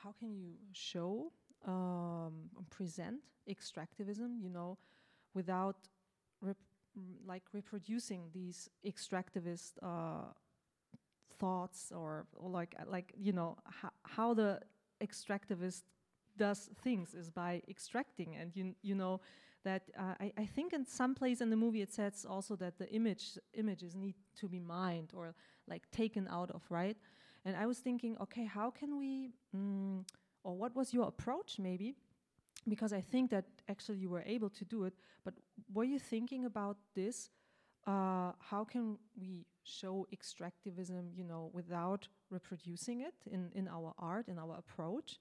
[0.05, 1.33] how can you show
[1.67, 4.79] um, present extractivism, you know,
[5.35, 5.77] without
[6.41, 6.57] rep-
[7.27, 10.33] like reproducing these extractivist uh,
[11.39, 14.61] thoughts or, or like uh, like you know ho- how the
[15.01, 15.83] extractivist
[16.39, 18.37] does things is by extracting.
[18.37, 19.21] And you you know
[19.65, 22.79] that uh, I, I think in some place in the movie it says also that
[22.79, 25.35] the image images need to be mined or
[25.69, 26.97] like taken out of right?
[27.45, 30.05] And I was thinking okay how can we mm,
[30.45, 31.95] or what was your approach maybe?
[32.69, 35.35] Because I think that actually you were able to do it but
[35.73, 37.31] were you thinking about this
[37.87, 44.29] uh, how can we show extractivism you know without reproducing it in, in our art
[44.29, 45.19] in our approach?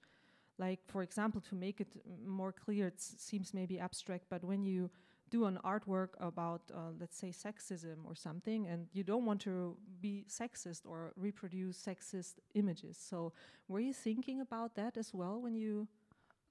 [0.58, 1.88] Like for example to make it
[2.24, 4.90] more clear it seems maybe abstract but when you
[5.32, 9.76] do an artwork about uh, let's say sexism or something and you don't want to
[10.00, 12.98] be sexist or reproduce sexist images.
[12.98, 13.32] So
[13.68, 15.88] were you thinking about that as well when you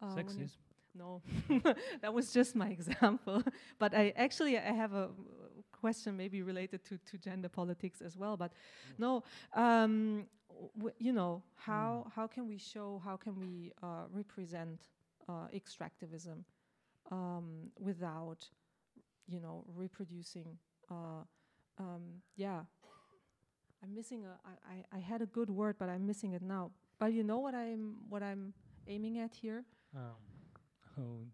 [0.01, 0.49] uh, when you-
[0.95, 1.21] no.
[2.01, 3.43] That was just my example.
[3.79, 5.09] But i actually i have a
[5.81, 8.51] question maybe related to, to gender politics as well but
[8.97, 9.23] no
[9.53, 10.25] um,
[10.77, 14.79] w- you know how how can we show how can we uh, represent
[15.29, 16.43] uh, extractivism
[17.11, 18.49] um, without
[19.31, 20.57] you know reproducing
[20.89, 21.23] uh,
[21.79, 22.61] um, yeah.
[23.83, 26.71] I'm missing a I, I, I had a good word but i'm missing it now.
[26.99, 28.53] But you know what i'm what i'm
[28.87, 29.63] aiming at here?
[29.95, 30.21] Um,
[30.99, 31.25] oh,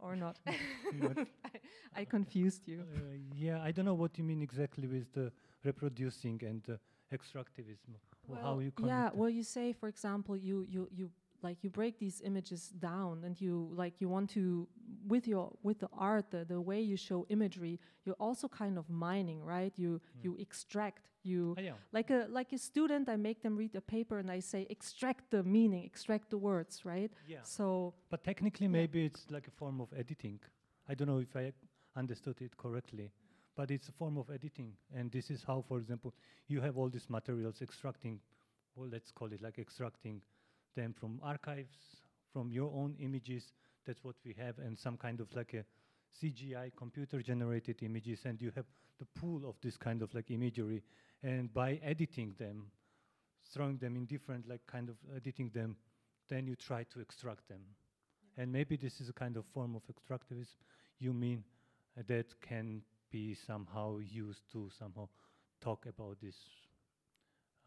[0.00, 0.36] or not.
[0.92, 1.50] Not- I,
[2.00, 2.80] I confused you.
[2.80, 5.32] Uh, yeah, I don't know what you mean exactly with the
[5.64, 6.78] reproducing and the
[7.12, 7.94] extractivism.
[8.28, 11.10] or how you yeah well you say for example you you you
[11.48, 14.44] like you break these images down and you like you want to
[15.12, 17.74] with your with the art the, the way you show imagery
[18.04, 19.92] you're also kind of mining right you
[20.24, 21.76] you extract you Ah, yeah.
[21.98, 25.22] like a like a student i make them read a paper and i say extract
[25.34, 27.42] the meaning extract the words right Yeah.
[27.58, 27.64] so
[28.12, 30.38] But technically, maybe it's like a form of editing.
[30.90, 31.52] I don't know if I
[32.02, 33.06] understood it correctly,
[33.58, 34.70] but it's a form of editing.
[34.96, 36.10] And this is how, for example,
[36.52, 38.14] you have all these materials extracting,
[38.76, 40.16] well, let's call it like extracting
[40.76, 41.76] them from archives,
[42.32, 43.52] from your own images.
[43.86, 45.64] That's what we have, and some kind of like a
[46.22, 48.66] CGI computer generated images, and you have
[48.98, 50.82] the pool of this kind of like imagery.
[51.22, 52.66] And by editing them,
[53.52, 55.76] throwing them in different like kind of editing them,
[56.28, 57.60] then you try to extract them.
[58.38, 60.54] And maybe this is a kind of form of extractivism
[60.98, 61.44] you mean
[61.98, 65.08] uh, that can be somehow used to somehow
[65.60, 66.36] talk about this,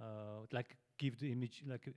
[0.02, 1.88] uh, like give the image like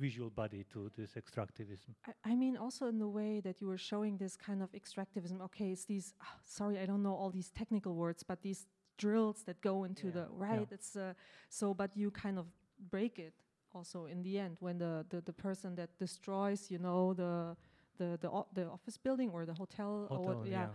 [0.00, 1.90] visual body to this extractivism.
[2.06, 5.40] I, I mean, also in the way that you were showing this kind of extractivism.
[5.48, 6.14] Okay, it's these.
[6.22, 8.66] ah, sorry, I don't know all these technical words, but these
[8.98, 10.46] drills that go into Yeah, the yeah.
[10.48, 10.68] right.
[10.76, 11.14] It's uh,
[11.48, 12.46] so, but you kind of
[12.90, 13.34] break it
[13.74, 17.56] also in the end when the the, the person that destroys, you know, the
[17.98, 20.68] the the, the office building or the hotel, or Hotel, what, yeah.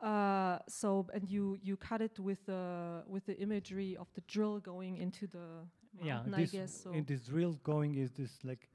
[0.00, 4.58] Uh, so and you you cut it with the with the imagery of the drill
[4.60, 5.46] going into the
[6.02, 6.80] yeah, this I guess.
[6.82, 8.69] So in this drill going is this like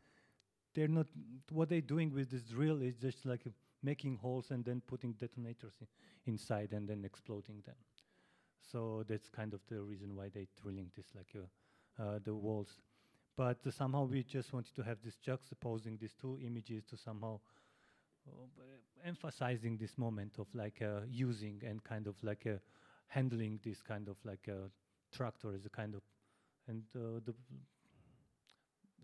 [0.75, 1.07] they're not
[1.51, 3.41] what they're doing with this drill is just like
[3.81, 5.73] making holes and then putting detonators
[6.25, 7.75] inside and then exploding them.
[8.61, 12.81] So that's kind of the reason why they're drilling this like uh, uh, the walls.
[13.37, 17.39] But uh, somehow we just wanted to have this juxtaposing these two images to somehow
[18.27, 18.31] uh,
[19.05, 22.57] emphasizing this moment of like uh, using and kind of like uh,
[23.07, 24.69] handling this kind of like a
[25.15, 26.01] tractor as a kind of
[26.67, 27.21] and the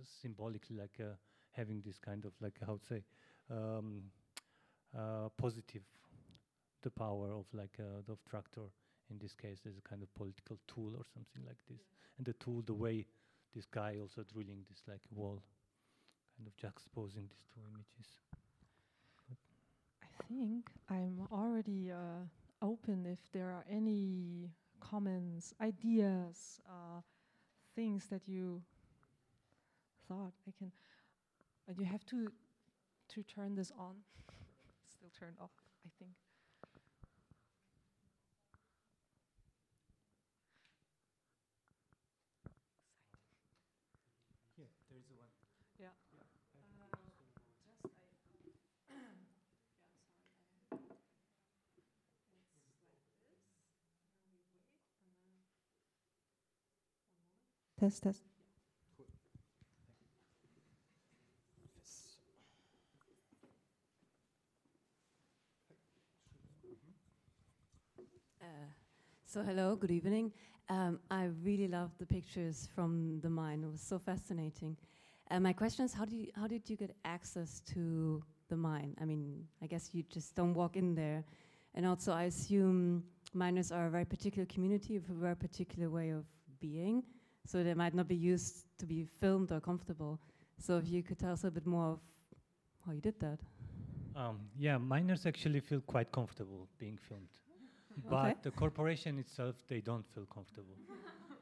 [0.03, 1.13] symbolically like uh,
[1.55, 3.03] having this kind of like how to say
[3.49, 4.01] um,
[4.97, 5.83] uh, positive
[6.81, 8.67] the power of like uh, the tractor
[9.11, 11.81] in this case, as a kind of political tool or something like this.
[12.17, 13.05] And the tool, the way
[13.53, 15.43] this guy also drilling this like wall,
[16.37, 18.07] kind of juxtaposing these two images.
[20.19, 22.23] I think I'm already uh,
[22.61, 24.49] open if there are any
[24.79, 27.01] comments, ideas, uh,
[27.75, 28.61] things that you
[30.07, 30.71] thought I can.
[31.71, 32.31] Uh, you have to
[33.09, 33.95] to turn this on.
[34.89, 35.51] Still turned off,
[35.85, 36.11] I think.
[44.57, 45.27] Here, there is one.
[45.79, 45.87] Yeah.
[57.79, 58.21] Test, test.
[68.41, 68.45] Uh,
[69.31, 70.29] so hello, good evening.
[70.67, 73.63] Um, I really loved the pictures from the mine.
[73.63, 74.75] It was so fascinating.
[75.29, 78.93] Uh, my question is, how did you, how did you get access to the mine?
[78.99, 81.23] I mean, I guess you just don't walk in there,
[81.75, 86.09] and also I assume miners are a very particular community with a very particular way
[86.09, 86.25] of
[86.59, 87.01] being,
[87.45, 90.19] so they might not be used to be filmed or comfortable.
[90.57, 91.99] So if you could tell us a bit more of
[92.85, 93.39] how you did that.
[94.13, 97.29] Um, yeah, miners actually feel quite comfortable being filmed.
[97.97, 98.35] But Okay.
[98.43, 100.77] the corporation itself, they don't feel comfortable.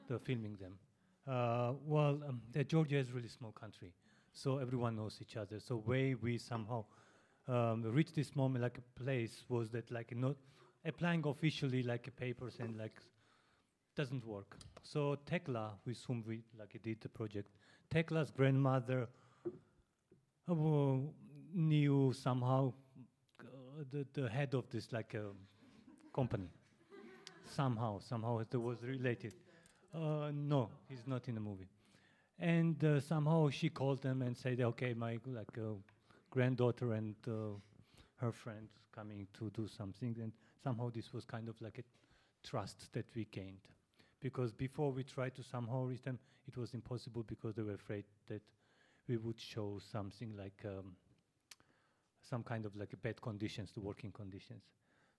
[0.08, 0.80] They're filming them.
[1.28, 3.94] Uh, well, um, the Georgia is a really small country,
[4.34, 5.60] so everyone knows each other.
[5.60, 6.86] So way we somehow
[7.48, 10.36] um, reached this moment, like a place, was that like not
[10.86, 13.00] applying officially like a papers and like
[13.96, 14.58] doesn't work.
[14.82, 17.50] So Tekla, with whom we like did the project,
[17.92, 19.08] Tekla's grandmother
[20.48, 20.54] uh,
[21.54, 22.74] knew somehow
[23.42, 25.36] uh, the, the head of this like um,
[26.20, 26.50] company.
[27.46, 29.34] somehow, somehow it was related.
[29.94, 31.70] Uh, no, he's not in the movie.
[32.40, 35.76] And uh, somehow she called them and said, "Okay, my like uh,
[36.30, 37.56] granddaughter and uh,
[38.24, 38.68] her friend
[38.98, 40.32] coming to do something." And
[40.64, 41.86] somehow this was kind of like a
[42.48, 43.66] trust that we gained,
[44.20, 48.06] because before we tried to somehow reach them, it was impossible because they were afraid
[48.28, 48.42] that
[49.08, 50.96] we would show something like um,
[52.30, 54.64] some kind of like bad conditions, the working conditions.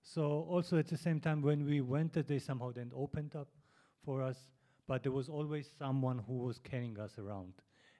[0.01, 3.47] So also at the same time when we went, they somehow then opened up
[4.03, 4.37] for us,
[4.87, 7.53] but there was always someone who was carrying us around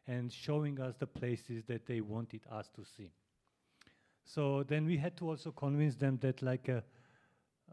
[0.08, 3.12] and showing us the places that they wanted us to see.
[4.24, 6.82] So then we had to also convince them that like uh,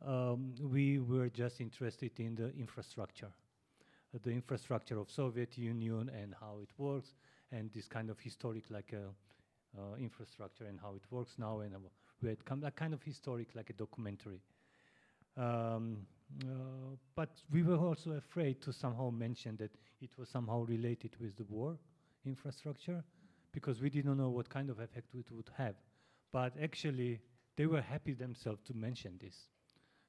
[0.04, 3.32] um, we were just interested in the infrastructure,
[4.14, 7.14] uh, the infrastructure of Soviet Union and how it works,
[7.50, 11.74] and this kind of historic like uh, uh, infrastructure and how it works now, and
[12.18, 14.40] uh, we had come a kind of historic like a documentary.
[15.36, 16.06] Um,
[16.42, 21.36] uh, but we were also afraid to somehow mention that it was somehow related with
[21.36, 21.78] the war
[22.26, 23.02] infrastructure,
[23.52, 25.74] because we didn't know what kind of effect it would have.
[26.32, 27.20] But actually,
[27.56, 29.48] they were happy themselves to mention this,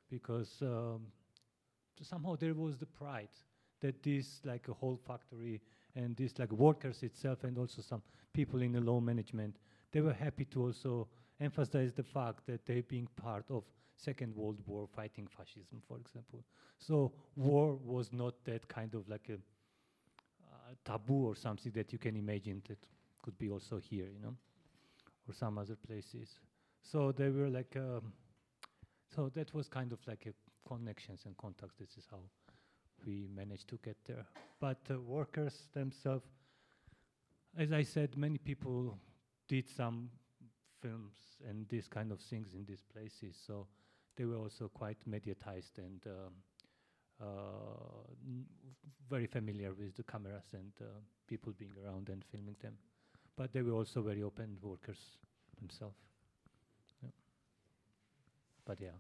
[0.10, 1.08] because um,
[2.02, 3.30] somehow there was the pride
[3.82, 5.62] that this like a whole factory
[5.96, 8.02] and this like workers itself and also some
[8.34, 9.56] people in the low management
[9.92, 11.08] they were happy to also
[11.40, 13.64] emphasize the fact that they being part of
[13.96, 16.44] second world war fighting fascism for example.
[16.78, 22.00] So war was not that kind of like a uh, taboo or something that you
[22.00, 22.80] can imagine that
[23.22, 24.36] could be also here you know
[25.28, 26.40] or some other places.
[26.82, 28.14] So they were like um,
[29.16, 30.28] so that was kind of like
[30.68, 31.76] connections and contacts.
[31.80, 32.20] This is how
[33.06, 34.26] we managed to get there.
[34.60, 36.26] But uh, workers themselves,
[37.58, 38.98] as I said, many people
[39.48, 40.10] did some
[40.82, 41.14] films
[41.48, 43.68] and these kind of things in these places, so
[44.16, 46.34] they were also quite mediatized and um,
[47.22, 47.26] uh,
[49.10, 50.86] very familiar with the cameras and uh,
[51.28, 52.74] people being around and filming them.
[53.36, 55.00] But they were also very open workers
[55.60, 55.96] themselves.
[57.02, 57.10] Yeah.
[58.66, 58.98] But yeah.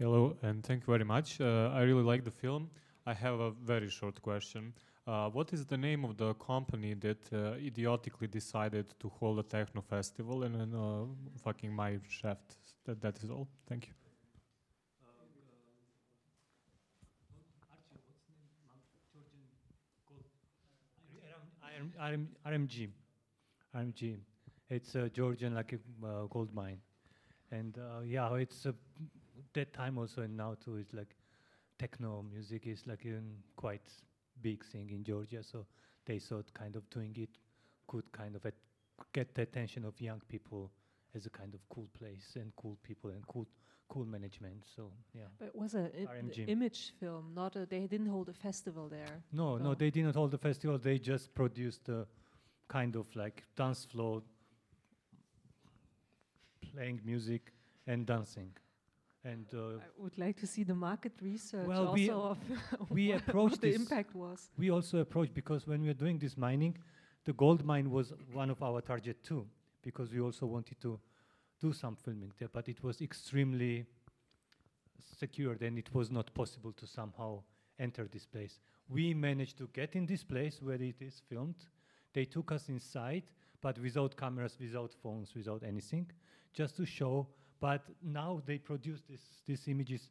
[0.00, 1.40] Hello, and thank you very much.
[1.40, 2.68] Uh, I really like the film.
[3.06, 4.72] I have a very short question.
[5.06, 9.44] Uh, what is the name of the company that uh, idiotically decided to hold a
[9.44, 11.04] techno festival in a uh,
[11.44, 12.56] fucking my shaft?
[12.86, 13.46] That, that is all.
[13.68, 13.92] Thank you.
[22.00, 22.88] RM, RMG.
[23.76, 24.16] RMG.
[24.70, 26.78] It's a Georgian like a uh, gold mine,
[27.52, 28.72] and uh, yeah, it's uh,
[29.54, 30.76] that time also and now too.
[30.76, 31.14] It's like
[31.78, 33.20] techno music is like a
[33.56, 33.88] quite
[34.42, 35.42] big thing in Georgia.
[35.42, 35.66] So
[36.06, 37.30] they thought kind of doing it
[37.86, 38.54] could kind of at
[39.12, 40.70] get the attention of young people
[41.14, 43.46] as a kind of cool place and cool people and cool
[43.88, 44.64] cool management.
[44.76, 45.22] So yeah.
[45.38, 46.06] But it was a i-
[46.48, 47.66] image film, not a.
[47.66, 49.22] They didn't hold a festival there.
[49.32, 50.78] No, no, they didn't hold the festival.
[50.78, 52.06] They just produced a
[52.68, 54.22] kind of like dance floor,
[56.72, 57.52] playing music
[57.86, 58.50] and dancing,
[59.24, 62.38] and uh, I would like to see the market research Well, also we- of
[62.90, 64.50] we what- approached the impact was.
[64.58, 66.76] we also approached because when we were doing this mining,
[67.24, 69.46] the gold mine was one of our target too,
[69.82, 71.00] because we also wanted to
[71.60, 73.86] do some filming there, but it was extremely
[75.18, 77.42] secured and it was not possible to somehow
[77.78, 78.58] enter this place.
[78.88, 81.56] We managed to get in this place where it is filmed.
[82.12, 83.24] They took us inside,
[83.62, 86.10] but without cameras, without phones, without anything,
[86.52, 87.26] just to show.
[87.60, 90.10] But now they produce this, these images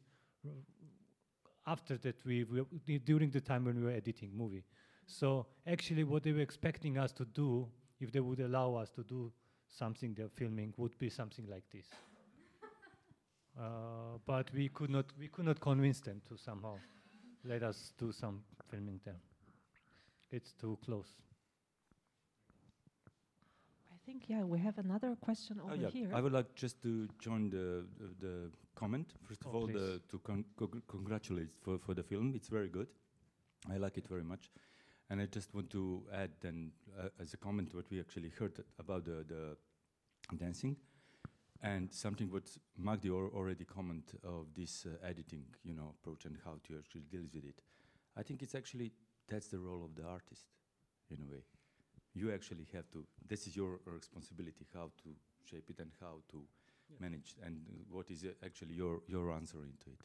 [1.66, 2.44] after that we,
[2.86, 4.64] we during the time when we were editing movie.
[5.06, 7.66] So actually, what they were expecting us to do,
[8.00, 9.32] if they would allow us to do
[9.68, 11.86] something they're filming, would be something like this.
[13.56, 16.76] Uh, but we could not we could not convince them to somehow
[17.44, 19.20] let us do some filming there.
[20.32, 21.06] It's too close.
[24.04, 25.88] I think yeah, we have another question over Oh, yeah.
[25.88, 26.10] here.
[26.12, 29.14] I would like just to join the the, the comment.
[29.22, 32.34] First of Oh, all, the, to con- congr- congratulate for, for the film.
[32.36, 32.88] It's very good.
[33.72, 34.50] I like it very much.
[35.08, 38.62] And I just want to add then, uh, as a comment, what we actually heard
[38.78, 39.56] about the, the
[40.36, 40.76] dancing,
[41.62, 42.44] and something what
[42.78, 47.04] Magdi al- already comment of this uh, editing, you know, approach and how to actually
[47.10, 47.62] deals with it.
[48.18, 48.92] I think it's actually
[49.28, 50.44] that's the role of the artist,
[51.10, 51.44] in a way.
[52.14, 53.04] You actually have to.
[53.26, 55.10] This is your responsibility how to
[55.44, 56.42] shape it and how to
[57.00, 57.60] manage and
[57.90, 60.00] what is actually your your answer into it.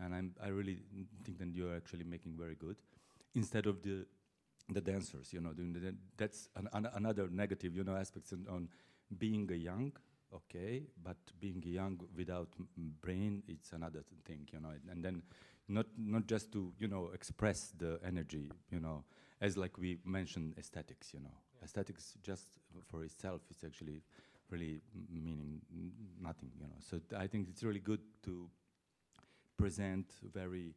[0.00, 0.78] And I'm I really
[1.24, 2.76] think that you're actually making very good
[3.34, 4.06] instead of the
[4.68, 8.46] the dancers, you know, doing the, that's an, an, another negative, you know, aspects on,
[8.48, 8.68] on
[9.18, 9.92] being a young,
[10.34, 12.48] okay, but being young without
[13.02, 15.22] brain, it's another thing, you know, and, and then
[15.68, 19.04] not not just to you know express the energy, you know,
[19.40, 22.46] as like we mentioned aesthetics, you know, aesthetics just
[22.90, 24.02] for itself is actually
[24.50, 25.60] really meaning
[26.20, 26.76] nothing, you know.
[26.80, 28.48] So I think it's really good to
[29.56, 30.74] present very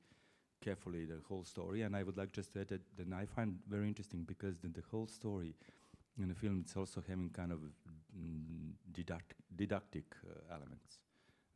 [0.62, 1.82] carefully the whole story.
[1.84, 4.70] And I would like just to add that, that I find very interesting because the,
[4.70, 5.56] the whole story
[6.20, 11.00] in the film it's also having kind of mm, didact, didactic uh, elements,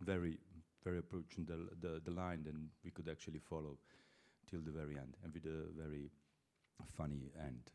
[0.02, 0.38] very
[0.84, 3.78] very approaching the, the the line, then we could actually follow
[4.50, 6.10] till the very end, and with a very
[6.98, 7.72] funny end.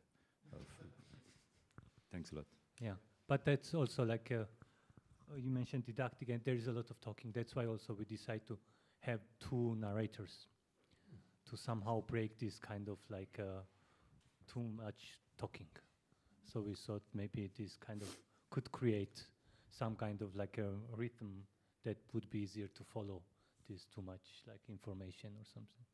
[0.53, 0.61] Of
[2.13, 2.45] Thanks a lot.
[2.81, 2.95] Yeah,
[3.29, 4.45] but that's also like uh,
[5.33, 7.33] uh, you mentioned didactic, and there is a lot of talking.
[7.33, 8.59] That's why also we decide to
[9.01, 10.47] have two narrators
[11.51, 13.63] to somehow break this kind of like uh,
[14.53, 15.69] too much talking.
[16.53, 18.09] So we thought maybe this kind of
[18.51, 19.23] could create
[19.71, 21.43] some kind of like a rhythm
[21.87, 23.23] that would be easier to follow.
[23.69, 25.85] This too much like information or something.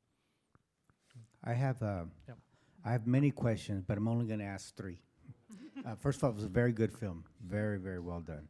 [1.43, 2.39] I have uh, Yep.
[2.85, 4.99] I have many questions, but I'm only going to ask three.
[5.87, 8.49] uh, first of all, it was a very good film, very very well done.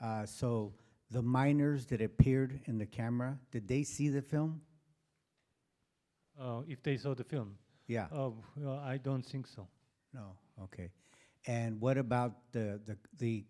[0.00, 0.72] Uh, so
[1.10, 4.60] the miners that appeared in the camera, did they see the film?
[6.40, 7.56] Uh, if they saw the film,
[7.86, 8.06] Yeah.
[8.12, 9.66] Oh, well, I don't think so.
[10.14, 10.36] No.
[10.64, 10.90] Okay.
[11.46, 13.44] And what about the the the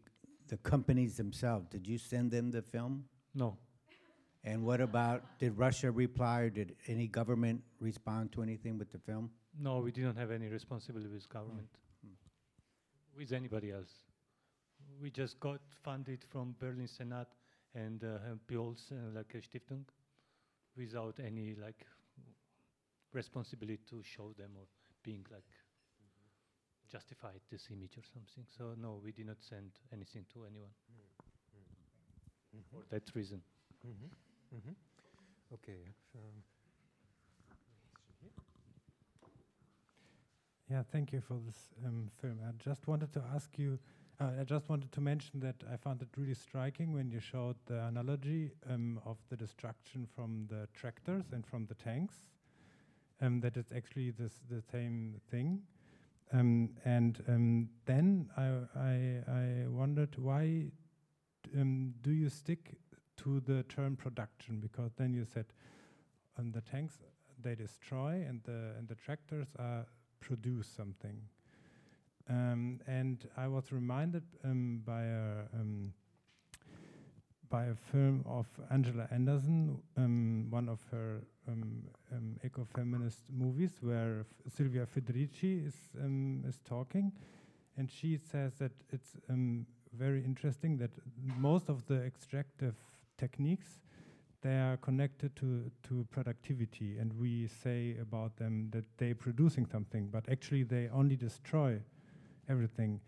[0.49, 1.67] the companies themselves?
[1.69, 3.05] Did you send them the film?
[3.35, 3.57] No.
[4.45, 8.99] And what about did Russia reply or did any government respond to anything with the
[8.99, 9.31] film?
[9.59, 11.69] No, we didn't have any responsibility with government,
[13.17, 13.93] with anybody else.
[15.01, 17.27] We just got funded from Berlin Senat
[17.75, 19.85] and uh, Biols, uh, like a Stiftung,
[20.77, 21.87] without any like
[23.13, 24.67] responsibility to show them or
[25.03, 25.45] being like
[26.91, 28.45] justified this image or something.
[28.57, 30.73] So no, we did not send anything to anyone
[32.71, 33.43] for that reason.
[33.87, 34.57] Mm-hmm.
[34.57, 35.55] Mm-hmm.
[35.55, 35.81] Okay.
[36.15, 36.43] Um,
[40.73, 42.39] Yeah, thank you for this um, film.
[42.49, 43.79] I just wanted to ask you,
[44.19, 47.57] uh, I just wanted to mention that I found it really striking when you showed
[47.67, 52.15] the analogy um, of the destruction from the tractors and from the tanks,
[53.21, 55.61] um, that it's actually this, the same thing.
[56.33, 60.71] Um, and um, then I, I, I wondered why
[61.59, 62.77] um, do you stick
[63.19, 64.61] to the term production?
[64.61, 65.47] Because then you said
[66.39, 66.99] um, the tanks
[67.43, 69.87] they destroy and the and the tractors are
[70.21, 71.21] produce something.
[72.29, 75.93] Um, and I was reminded um, by a um,
[77.51, 79.83] by a film of Angela Anderson,
[80.49, 81.21] one of her
[82.43, 85.75] ecofeminist movies, where Silvia Federici is
[86.49, 87.13] is talking,
[87.77, 89.17] and she says that it's
[89.93, 90.91] very interesting that
[91.39, 92.75] most of the extractive
[93.19, 93.81] techniques
[94.43, 100.09] they are connected to to productivity, and we say about them that they're producing something,
[100.09, 101.81] but actually they only destroy
[102.49, 103.01] everything.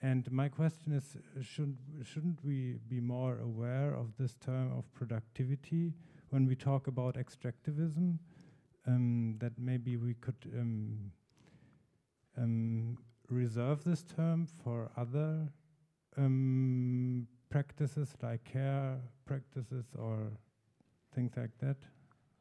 [0.00, 5.92] And my question is, should, shouldn't we be more aware of this term of productivity
[6.30, 8.18] when we talk about extractivism?
[8.84, 11.12] Um, that maybe we could um,
[12.36, 12.98] um,
[13.30, 15.52] reserve this term for other
[16.16, 20.32] um, practices like care practices or
[21.14, 21.76] things like that?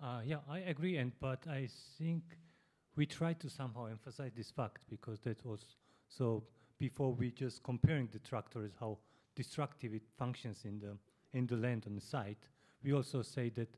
[0.01, 1.67] Uh, yeah, I agree, and but I
[1.97, 2.23] think
[2.95, 5.75] we try to somehow emphasize this fact because that was
[6.07, 6.43] so
[6.79, 8.97] before we just comparing the tractors how
[9.35, 10.97] destructive it functions in the
[11.33, 12.49] in the land on the site.
[12.83, 13.77] We also say that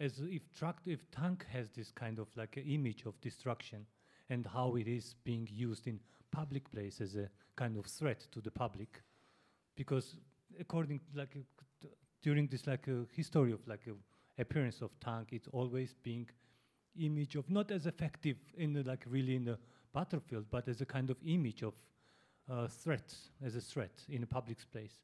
[0.00, 3.86] as if tractor if tank has this kind of like image of destruction
[4.30, 6.00] and how it is being used in
[6.34, 9.02] public place as a kind of threat to the public
[9.76, 10.16] because
[10.58, 11.88] according like uh,
[12.22, 13.94] during this like a history of like a
[14.40, 16.28] appearance of tank it's always being
[16.98, 19.58] image of not as effective in the like really in the
[19.92, 21.74] battlefield but as a kind of image of
[22.50, 23.14] uh, threat
[23.44, 24.96] as a threat in a public space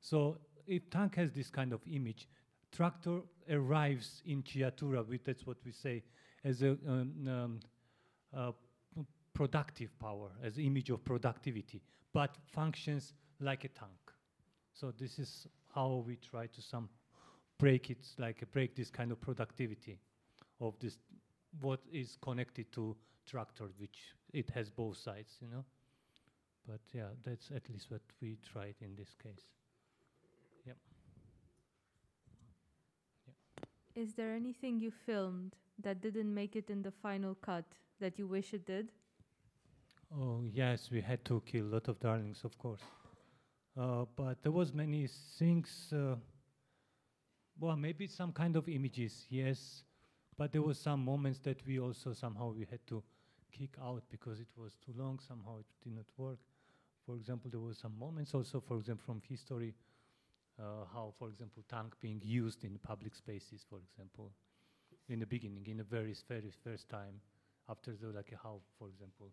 [0.00, 2.28] so if tank has this kind of image
[2.70, 3.20] tractor
[3.50, 6.02] arrives in Chiatura with that's what we say
[6.44, 7.60] as a um, um,
[8.36, 8.52] uh,
[9.36, 11.82] productive power as image of productivity
[12.12, 14.12] but functions like a tank
[14.72, 16.88] so this is how we try to some
[17.58, 19.98] break it, like break this kind of productivity
[20.60, 20.98] of this,
[21.60, 25.64] what is connected to tractor, which it has both sides, you know.
[26.66, 29.44] But yeah, that's at least what we tried in this case.
[30.66, 30.76] Yep.
[33.94, 37.64] Is there anything you filmed that didn't make it in the final cut
[38.00, 38.90] that you wish it did?
[40.12, 42.80] Oh yes, we had to kill a lot of darlings, of course.
[43.76, 45.06] Uh, but there was many
[45.38, 45.92] things.
[45.92, 46.16] Uh,
[47.58, 49.84] well, maybe some kind of images, yes.
[50.36, 53.02] But there was some moments that we also somehow we had to
[53.52, 55.18] kick out because it was too long.
[55.26, 56.38] Somehow it did not work.
[57.06, 59.74] For example, there was some moments also, for example, from history,
[60.58, 64.32] uh, how, for example, tank being used in public spaces, for example,
[65.08, 67.20] in the beginning, in the very, very first time,
[67.68, 69.30] after the like how, for example,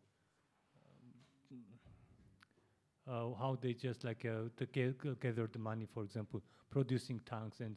[3.08, 7.76] uh, how they just like uh, gather the money, for example, producing tanks and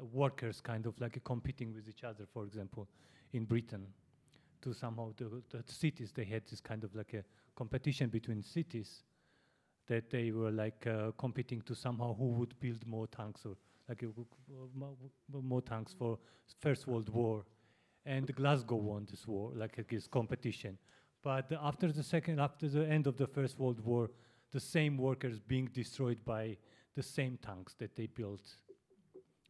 [0.00, 2.88] uh, workers kind of like competing with each other, for example,
[3.32, 3.86] in Britain,
[4.62, 7.24] to somehow the, the cities they had this kind of like a
[7.56, 9.02] competition between cities
[9.86, 13.56] that they were like uh, competing to somehow who would build more tanks or
[13.88, 16.18] like uh, more tanks for
[16.60, 17.44] First World War,
[18.04, 20.78] and Glasgow won this war like this competition.
[21.22, 24.10] But after the second, after the end of the First World War,
[24.52, 26.56] the same workers being destroyed by
[26.94, 28.42] the same tanks that they built,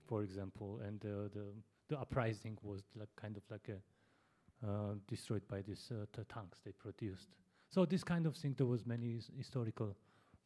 [0.07, 1.47] for example, and uh, the
[1.89, 6.59] the uprising was like kind of like a uh, destroyed by these uh, t- tanks
[6.65, 7.29] they produced.
[7.71, 9.97] So this kind of thing, there was many his- historical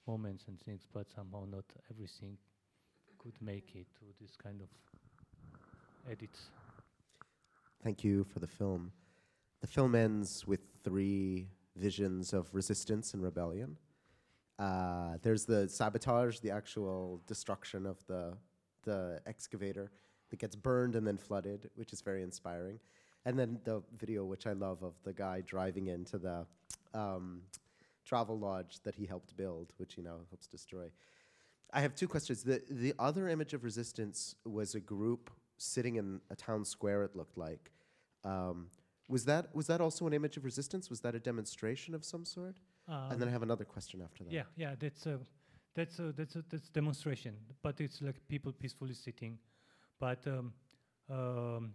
[0.06, 2.36] moments and things, but somehow not everything
[3.18, 4.68] could make it to this kind of
[6.10, 6.50] edits.
[7.82, 8.92] Thank you for the film.
[9.62, 11.46] The film ends with three
[11.76, 13.76] visions of resistance and rebellion.
[14.58, 18.36] Uh, there's the sabotage, the actual destruction of the
[18.84, 19.92] the excavator
[20.30, 22.80] that gets burned and then flooded, which is very inspiring.
[23.24, 26.44] And then the video, which I love, of the guy driving into the
[26.92, 27.42] um,
[28.04, 30.90] travel lodge that he helped build, which he now helps destroy.
[31.72, 32.42] I have two questions.
[32.42, 37.04] The the other image of resistance was a group sitting in a town square.
[37.04, 37.70] It looked like.
[38.24, 38.66] Um,
[39.12, 40.84] was that was that also an image of resistance?
[40.94, 42.56] Was that a demonstration of some sort?
[42.88, 44.32] and then I Um, have another question after that.
[44.38, 45.16] Yeah, yeah, that's a,
[45.78, 49.38] that's a, that's a, that's demonstration, but it's like people peacefully sitting,
[50.04, 50.52] but um,
[51.16, 51.74] um,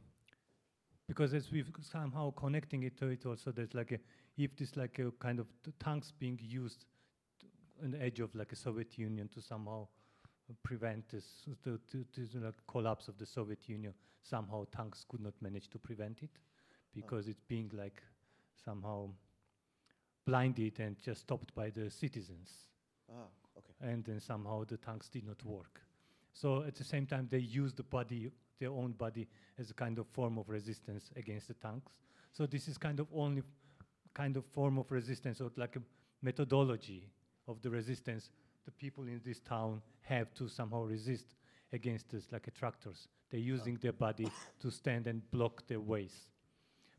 [1.08, 4.00] because as we've somehow connecting it to it also, there's like a,
[4.38, 5.48] if this like a kind of
[5.80, 6.86] tanks being used
[7.84, 9.88] on the edge of like a Soviet Union to somehow
[10.64, 11.26] prevent this
[11.64, 15.80] the, to, to like collapse of the Soviet Union, somehow tanks could not manage to
[15.80, 16.32] prevent it
[17.02, 18.02] because it's being like
[18.64, 19.10] somehow
[20.26, 22.50] blinded and just stopped by the citizens.
[23.10, 23.28] Ah,
[23.58, 23.92] okay.
[23.92, 25.82] And then somehow the tanks did not work.
[26.34, 29.28] So at the same time, they used the body, their own body,
[29.58, 31.94] as a kind of form of resistance against the tanks.
[32.34, 33.44] So this is kind of only
[34.14, 35.82] kind of form of resistance, or like a
[36.22, 37.10] methodology
[37.48, 38.30] of the resistance
[38.68, 41.36] the people in this town have to somehow resist
[41.72, 43.08] against us like a tractors.
[43.32, 44.28] They're using their body
[44.60, 46.14] to stand and block their ways.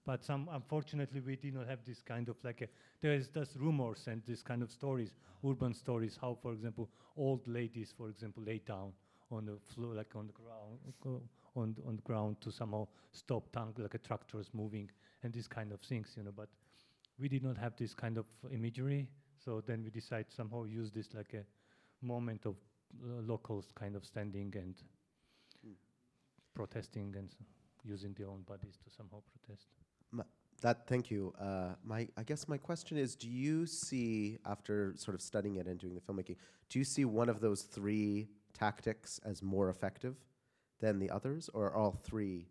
[0.09, 2.69] But some, unfortunately, we did not have this kind of like a,
[3.03, 5.11] there is just rumors and this kind of stories,
[5.47, 8.93] urban stories, how, for example, old ladies, for example, lay down
[9.31, 10.79] on the floor, like on the ground,
[11.55, 14.89] on, on the ground to somehow stop tank, like a tractors moving
[15.25, 16.33] and these kind of things, you know.
[16.35, 16.49] But
[17.21, 19.09] we did not have this kind of imagery,
[19.45, 21.45] so then we decided somehow use this like a
[22.03, 22.55] moment of
[23.05, 24.75] uh, locals kind of standing and
[26.55, 27.29] protesting and
[27.85, 29.69] using their own bodies to somehow protest.
[30.61, 31.33] That thank you.
[31.41, 35.67] Uh, my I guess my question is: Do you see, after sort of studying it
[35.69, 36.37] and doing the filmmaking,
[36.69, 40.17] do you see one of those three tactics as more effective
[40.81, 42.49] than the others, or are all three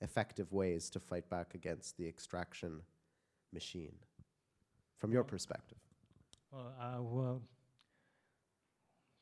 [0.00, 2.80] effective ways to fight back against the extraction
[3.52, 3.94] machine,
[4.96, 5.78] from your perspective?
[6.50, 7.42] Well, uh, well,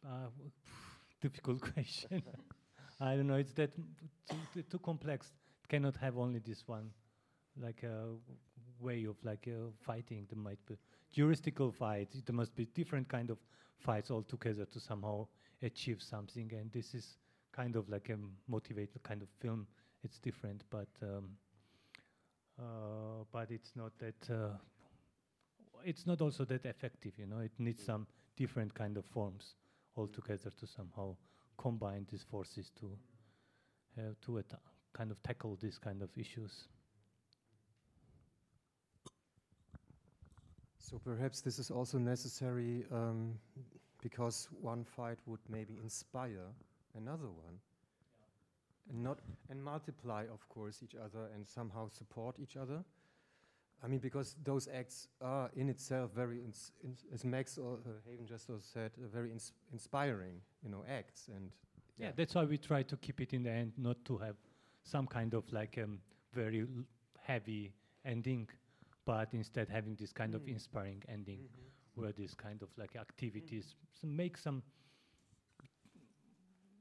[0.07, 0.29] uh,
[1.21, 2.23] difficult question.
[3.01, 3.35] I don't know.
[3.35, 5.33] It's that too, too, too complex.
[5.69, 6.91] Cannot have only this one,
[7.63, 8.07] like a
[8.81, 10.27] way of like uh, fighting.
[10.31, 10.77] There might be
[11.13, 12.17] juristical fights.
[12.25, 13.39] There must be different kind of
[13.79, 15.27] fights all together to somehow
[15.63, 16.53] achieve something.
[16.53, 17.17] And this is
[17.53, 18.17] kind of like a
[18.49, 19.67] motivated kind of film.
[20.05, 21.31] It's different, but um,
[22.59, 24.31] uh, but it's not that.
[24.31, 24.57] Uh,
[25.85, 27.39] it's not also that effective, you know.
[27.39, 28.07] It needs some
[28.37, 29.55] different kind of forms
[29.97, 31.17] altogether to somehow
[31.57, 32.97] combine these forces to
[33.99, 34.43] uh, to
[34.93, 36.69] kind of tackle these kind of issues.
[40.89, 43.35] So perhaps this is also necessary um,
[44.03, 46.47] because one fight would maybe inspire
[46.97, 47.59] another one,
[48.89, 49.19] and not
[49.51, 52.83] and multiply, of course, each other and somehow support each other.
[53.85, 57.91] I mean, because those acts are in itself very, ins- ins- as Max or uh,
[58.09, 61.51] Haven just said, uh, very ins- inspiring, you know, acts and
[61.99, 62.13] Yeah.
[62.17, 64.37] that's why we try to keep it in the end, not to have
[64.85, 66.01] some kind of like um,
[66.33, 66.67] very
[67.21, 67.73] heavy
[68.05, 68.49] ending,
[69.09, 70.53] but instead having this kind of Mm.
[70.57, 71.71] inspiring ending, Mhm.
[71.95, 74.63] where this kind of like activities s- make some.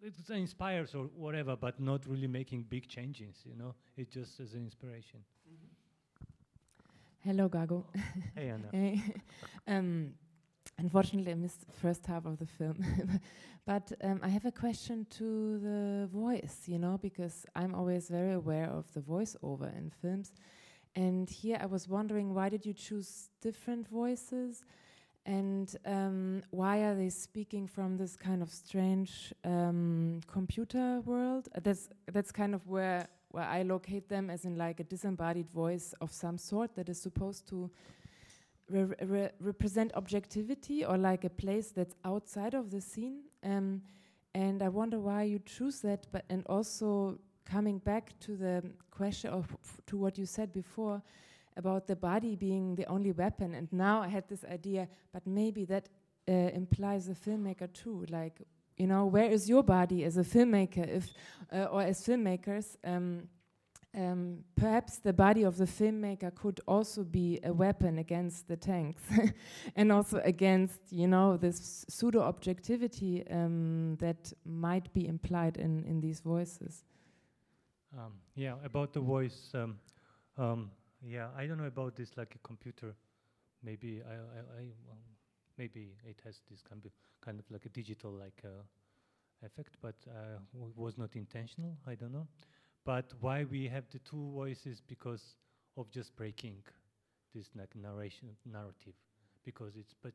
[0.01, 3.43] It inspires or whatever, but not really making big changes.
[3.45, 5.23] You know, it just as an inspiration.
[7.23, 7.83] Hello, Gago.
[8.35, 8.69] Hey, Anna.
[8.71, 9.01] Hey.
[9.67, 10.13] um,
[10.77, 12.77] unfortunately, I missed the first half of the film.
[13.65, 18.33] but um, I have a question to the voice, you know, because I'm always very
[18.33, 20.31] aware of the voiceover in films.
[20.97, 24.63] And here I was wondering why did you choose different voices?
[25.27, 31.49] And um, why are they speaking from this kind of strange um, computer world?
[31.55, 35.49] Uh, that's that's kind of where where I locate them as in like a disembodied
[35.49, 37.69] voice of some sort that is supposed to
[38.67, 43.19] re- re- represent objectivity or like a place that's outside of the scene.
[43.43, 43.83] Um,
[44.33, 49.31] and I wonder why you choose that, but and also coming back to the question
[49.31, 49.45] of
[49.85, 51.01] to what you said before
[51.55, 53.55] about the body being the only weapon.
[53.55, 55.89] And now I had this idea, but maybe that
[56.29, 58.05] uh, implies the filmmaker too.
[58.09, 58.41] Like,
[58.75, 61.13] you know, where is your body as a filmmaker, if
[61.51, 62.75] uh, or as filmmakers?
[62.83, 63.27] Um,
[63.95, 69.01] um, perhaps the body of the filmmaker could also be a weapon against the tanks,
[69.75, 76.01] and also against, you know, this pseudo objectivity um, that might be implied in in
[76.01, 76.83] these voices.
[77.95, 79.51] Um, yeah, about the voice.
[79.53, 79.77] Um,
[80.37, 80.71] um,
[81.01, 82.95] yeah, I don't know about this like a computer.
[83.63, 84.61] Maybe I, I, I
[84.91, 84.97] um,
[85.57, 88.63] maybe it has this kind of kind of like a digital like uh,
[89.45, 91.77] effect, but uh, w- was not intentional.
[91.87, 92.27] I don't know.
[92.85, 95.35] But why we have the two voices because
[95.77, 96.63] of just breaking
[97.33, 98.93] this like narration narrative,
[99.43, 100.13] because it's but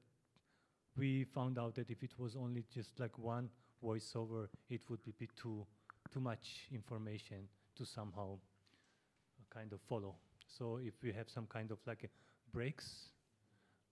[0.96, 3.48] we found out that if it was only just like one
[3.82, 5.66] voiceover, it would be too
[6.12, 10.14] too much information to somehow uh, kind of follow.
[10.46, 12.10] So if we have some kind of like
[12.52, 13.10] breaks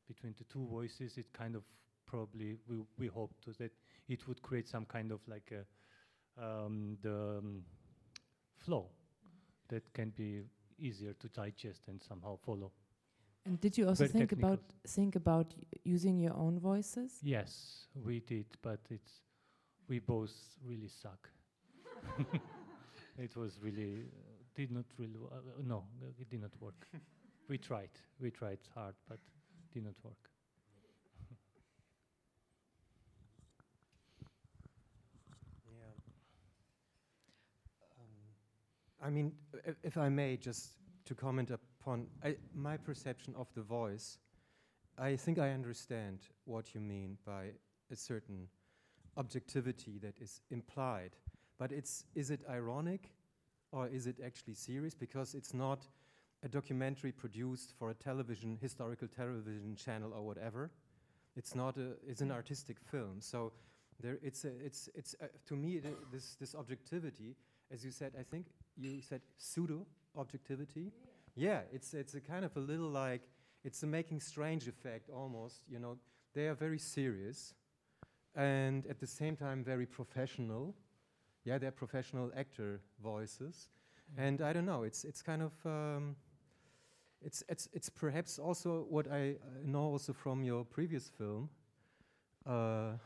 [0.09, 1.63] between the two voices, it kind of
[2.07, 3.73] probably we we hope to that
[4.09, 5.65] it would create some kind of like a
[6.43, 7.63] um, the um,
[8.59, 8.87] flow
[9.69, 10.43] that can be
[10.79, 12.73] easier to digest and somehow follow.
[13.47, 14.51] And did you also Very think technical.
[14.51, 17.19] about think about y- using your own voices?
[17.23, 19.23] Yes, we did, but it's
[19.89, 20.33] we both
[20.67, 21.31] really suck.
[23.21, 26.87] it was really uh, did not really uh, no uh, it did not work.
[27.49, 27.91] we tried,
[28.21, 29.19] we tried hard, but
[29.73, 30.31] did not work.
[35.67, 35.95] Yeah.
[37.99, 39.33] Um, I mean,
[39.65, 40.73] if, if I may, just
[41.07, 44.19] to comment upon I, my perception of the voice,
[44.99, 47.53] I think I understand what you mean by
[47.91, 48.49] a certain
[49.17, 51.17] objectivity that is implied.
[51.61, 53.11] But it's is it ironic,
[53.71, 54.95] or is it actually serious?
[54.95, 55.87] Because it's not
[56.43, 60.71] a documentary produced for a television historical television channel or whatever.
[61.37, 61.89] It's not a.
[62.09, 63.21] It's an artistic film.
[63.21, 63.53] So
[64.03, 67.37] there, it's a, it's it's uh, to me it, this this objectivity,
[67.71, 68.13] as you said.
[68.19, 68.47] I think
[68.79, 69.87] you said pseudo
[70.17, 70.93] objectivity.
[71.37, 73.29] Yeah, it's it's a kind of a little like
[73.65, 75.61] it's a making strange effect almost.
[75.69, 75.99] You know,
[76.33, 77.53] they are very serious,
[78.35, 80.75] and at the same time very professional.
[81.45, 83.71] Yeah, they're professional actor voices,
[84.17, 84.83] and I don't know.
[84.85, 85.53] It's it's kind of.
[85.65, 86.17] Um,
[87.23, 91.51] it's, it's, it's perhaps also what I uh, know also from your previous film.
[92.47, 92.97] Uh,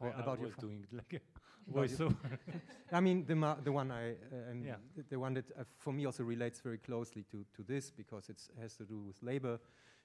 [0.00, 1.20] I- I about your was doing like a
[1.72, 2.38] voiceover.
[2.92, 4.76] I mean, the, ma- the one I, uh, and Yeah.
[4.94, 8.28] the, the one that uh, for me also relates very closely to, to this because
[8.28, 9.58] it has to do with labor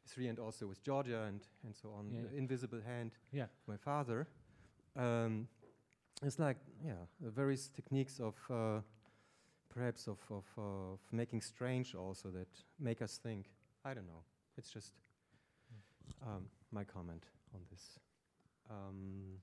[0.04, 2.10] history and also with Georgia and, and so on.
[2.10, 2.38] Yeah.
[2.38, 3.48] Invisible Hand, Yeah.
[3.68, 4.28] my father.
[4.96, 5.50] Um,
[6.24, 6.94] it's like, yeah,
[7.26, 8.82] uh, various techniques of uh,
[9.70, 12.48] perhaps of, of, of making strange also that
[12.80, 13.46] make us think.
[13.86, 14.24] I don't know.
[14.58, 14.94] It's just
[16.26, 18.00] um, my comment on this.
[18.70, 19.40] Um,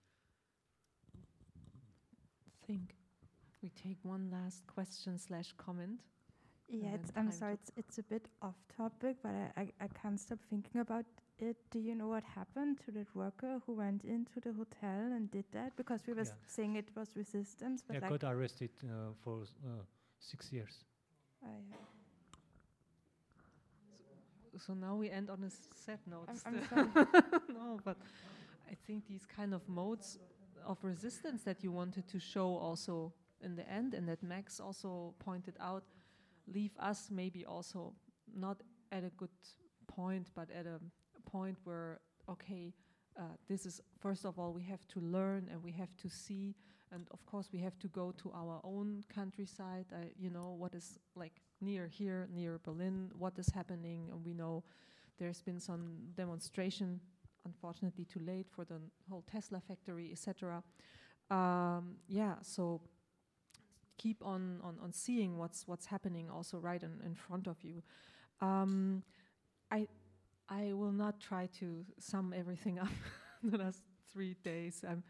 [2.66, 2.94] think
[3.62, 6.00] we take one last question slash comment.
[6.70, 9.88] And Yeah, it's, I'm sorry, it's, it's a bit off topic, but I, I, I
[9.88, 11.04] can't stop thinking about
[11.38, 11.56] it.
[11.70, 15.44] Do you know what happened to that worker who went into the hotel and did
[15.52, 15.76] that?
[15.76, 16.32] Because we were Yeah.
[16.46, 19.82] saying it was resistance, but yeah, like, got arrested uh, for uh,
[20.18, 20.84] six years.
[21.42, 21.76] I, uh,
[24.58, 26.28] So now we end on a sad note.
[26.28, 27.06] I'm- I'm sorry.
[27.52, 27.96] no, but
[28.70, 30.18] I think these kind of modes
[30.64, 33.12] of resistance that you wanted to show also
[33.42, 35.82] in the end, and that Max also pointed out,
[36.52, 37.94] leave us maybe also
[38.34, 39.30] not at a good
[39.86, 40.80] point, but at a
[41.30, 42.72] point where okay,
[43.18, 46.54] uh, this is first of all we have to learn and we have to see,
[46.92, 49.86] and of course we have to go to our own countryside.
[49.92, 54.32] Uh, you know what is like near here, near Berlin, what is happening, and we
[54.32, 54.62] know
[55.18, 57.00] there's been some demonstration,
[57.44, 60.62] unfortunately too late for the whole Tesla factory, etc.
[61.30, 62.80] Um, yeah, so
[64.04, 67.82] keep on, on on seeing what's what's happening also right in, in front of you.
[68.40, 69.02] Um,
[69.70, 69.88] I
[70.48, 72.94] I will not try to sum everything up
[73.42, 73.82] the last
[74.12, 74.84] three days.
[74.86, 75.02] I'm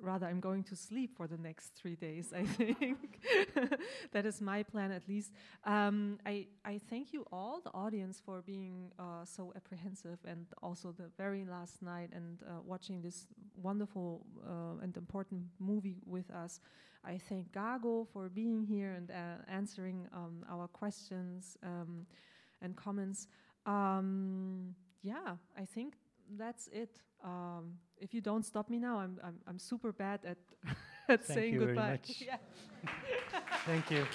[0.00, 2.32] rather I'm going to sleep for the next three days.
[2.36, 3.20] I think
[4.12, 5.32] that is my plan at least.
[5.64, 10.92] Um, I I thank you all, the audience, for being uh, so apprehensive, and also
[10.92, 13.26] the very last night and uh, watching this
[13.62, 16.60] wonderful uh, and important movie with us.
[17.04, 19.14] I thank Gago for being here and uh,
[19.48, 22.06] answering um, our questions um,
[22.60, 23.26] and comments.
[23.66, 25.94] Um, yeah, I think
[26.36, 27.00] that's it.
[27.24, 30.38] Um, if you don't stop me now, I'm I'm, I'm super bad at
[31.08, 32.22] at Thank saying you very much.
[32.26, 32.36] Yeah.
[33.66, 34.06] Thank you.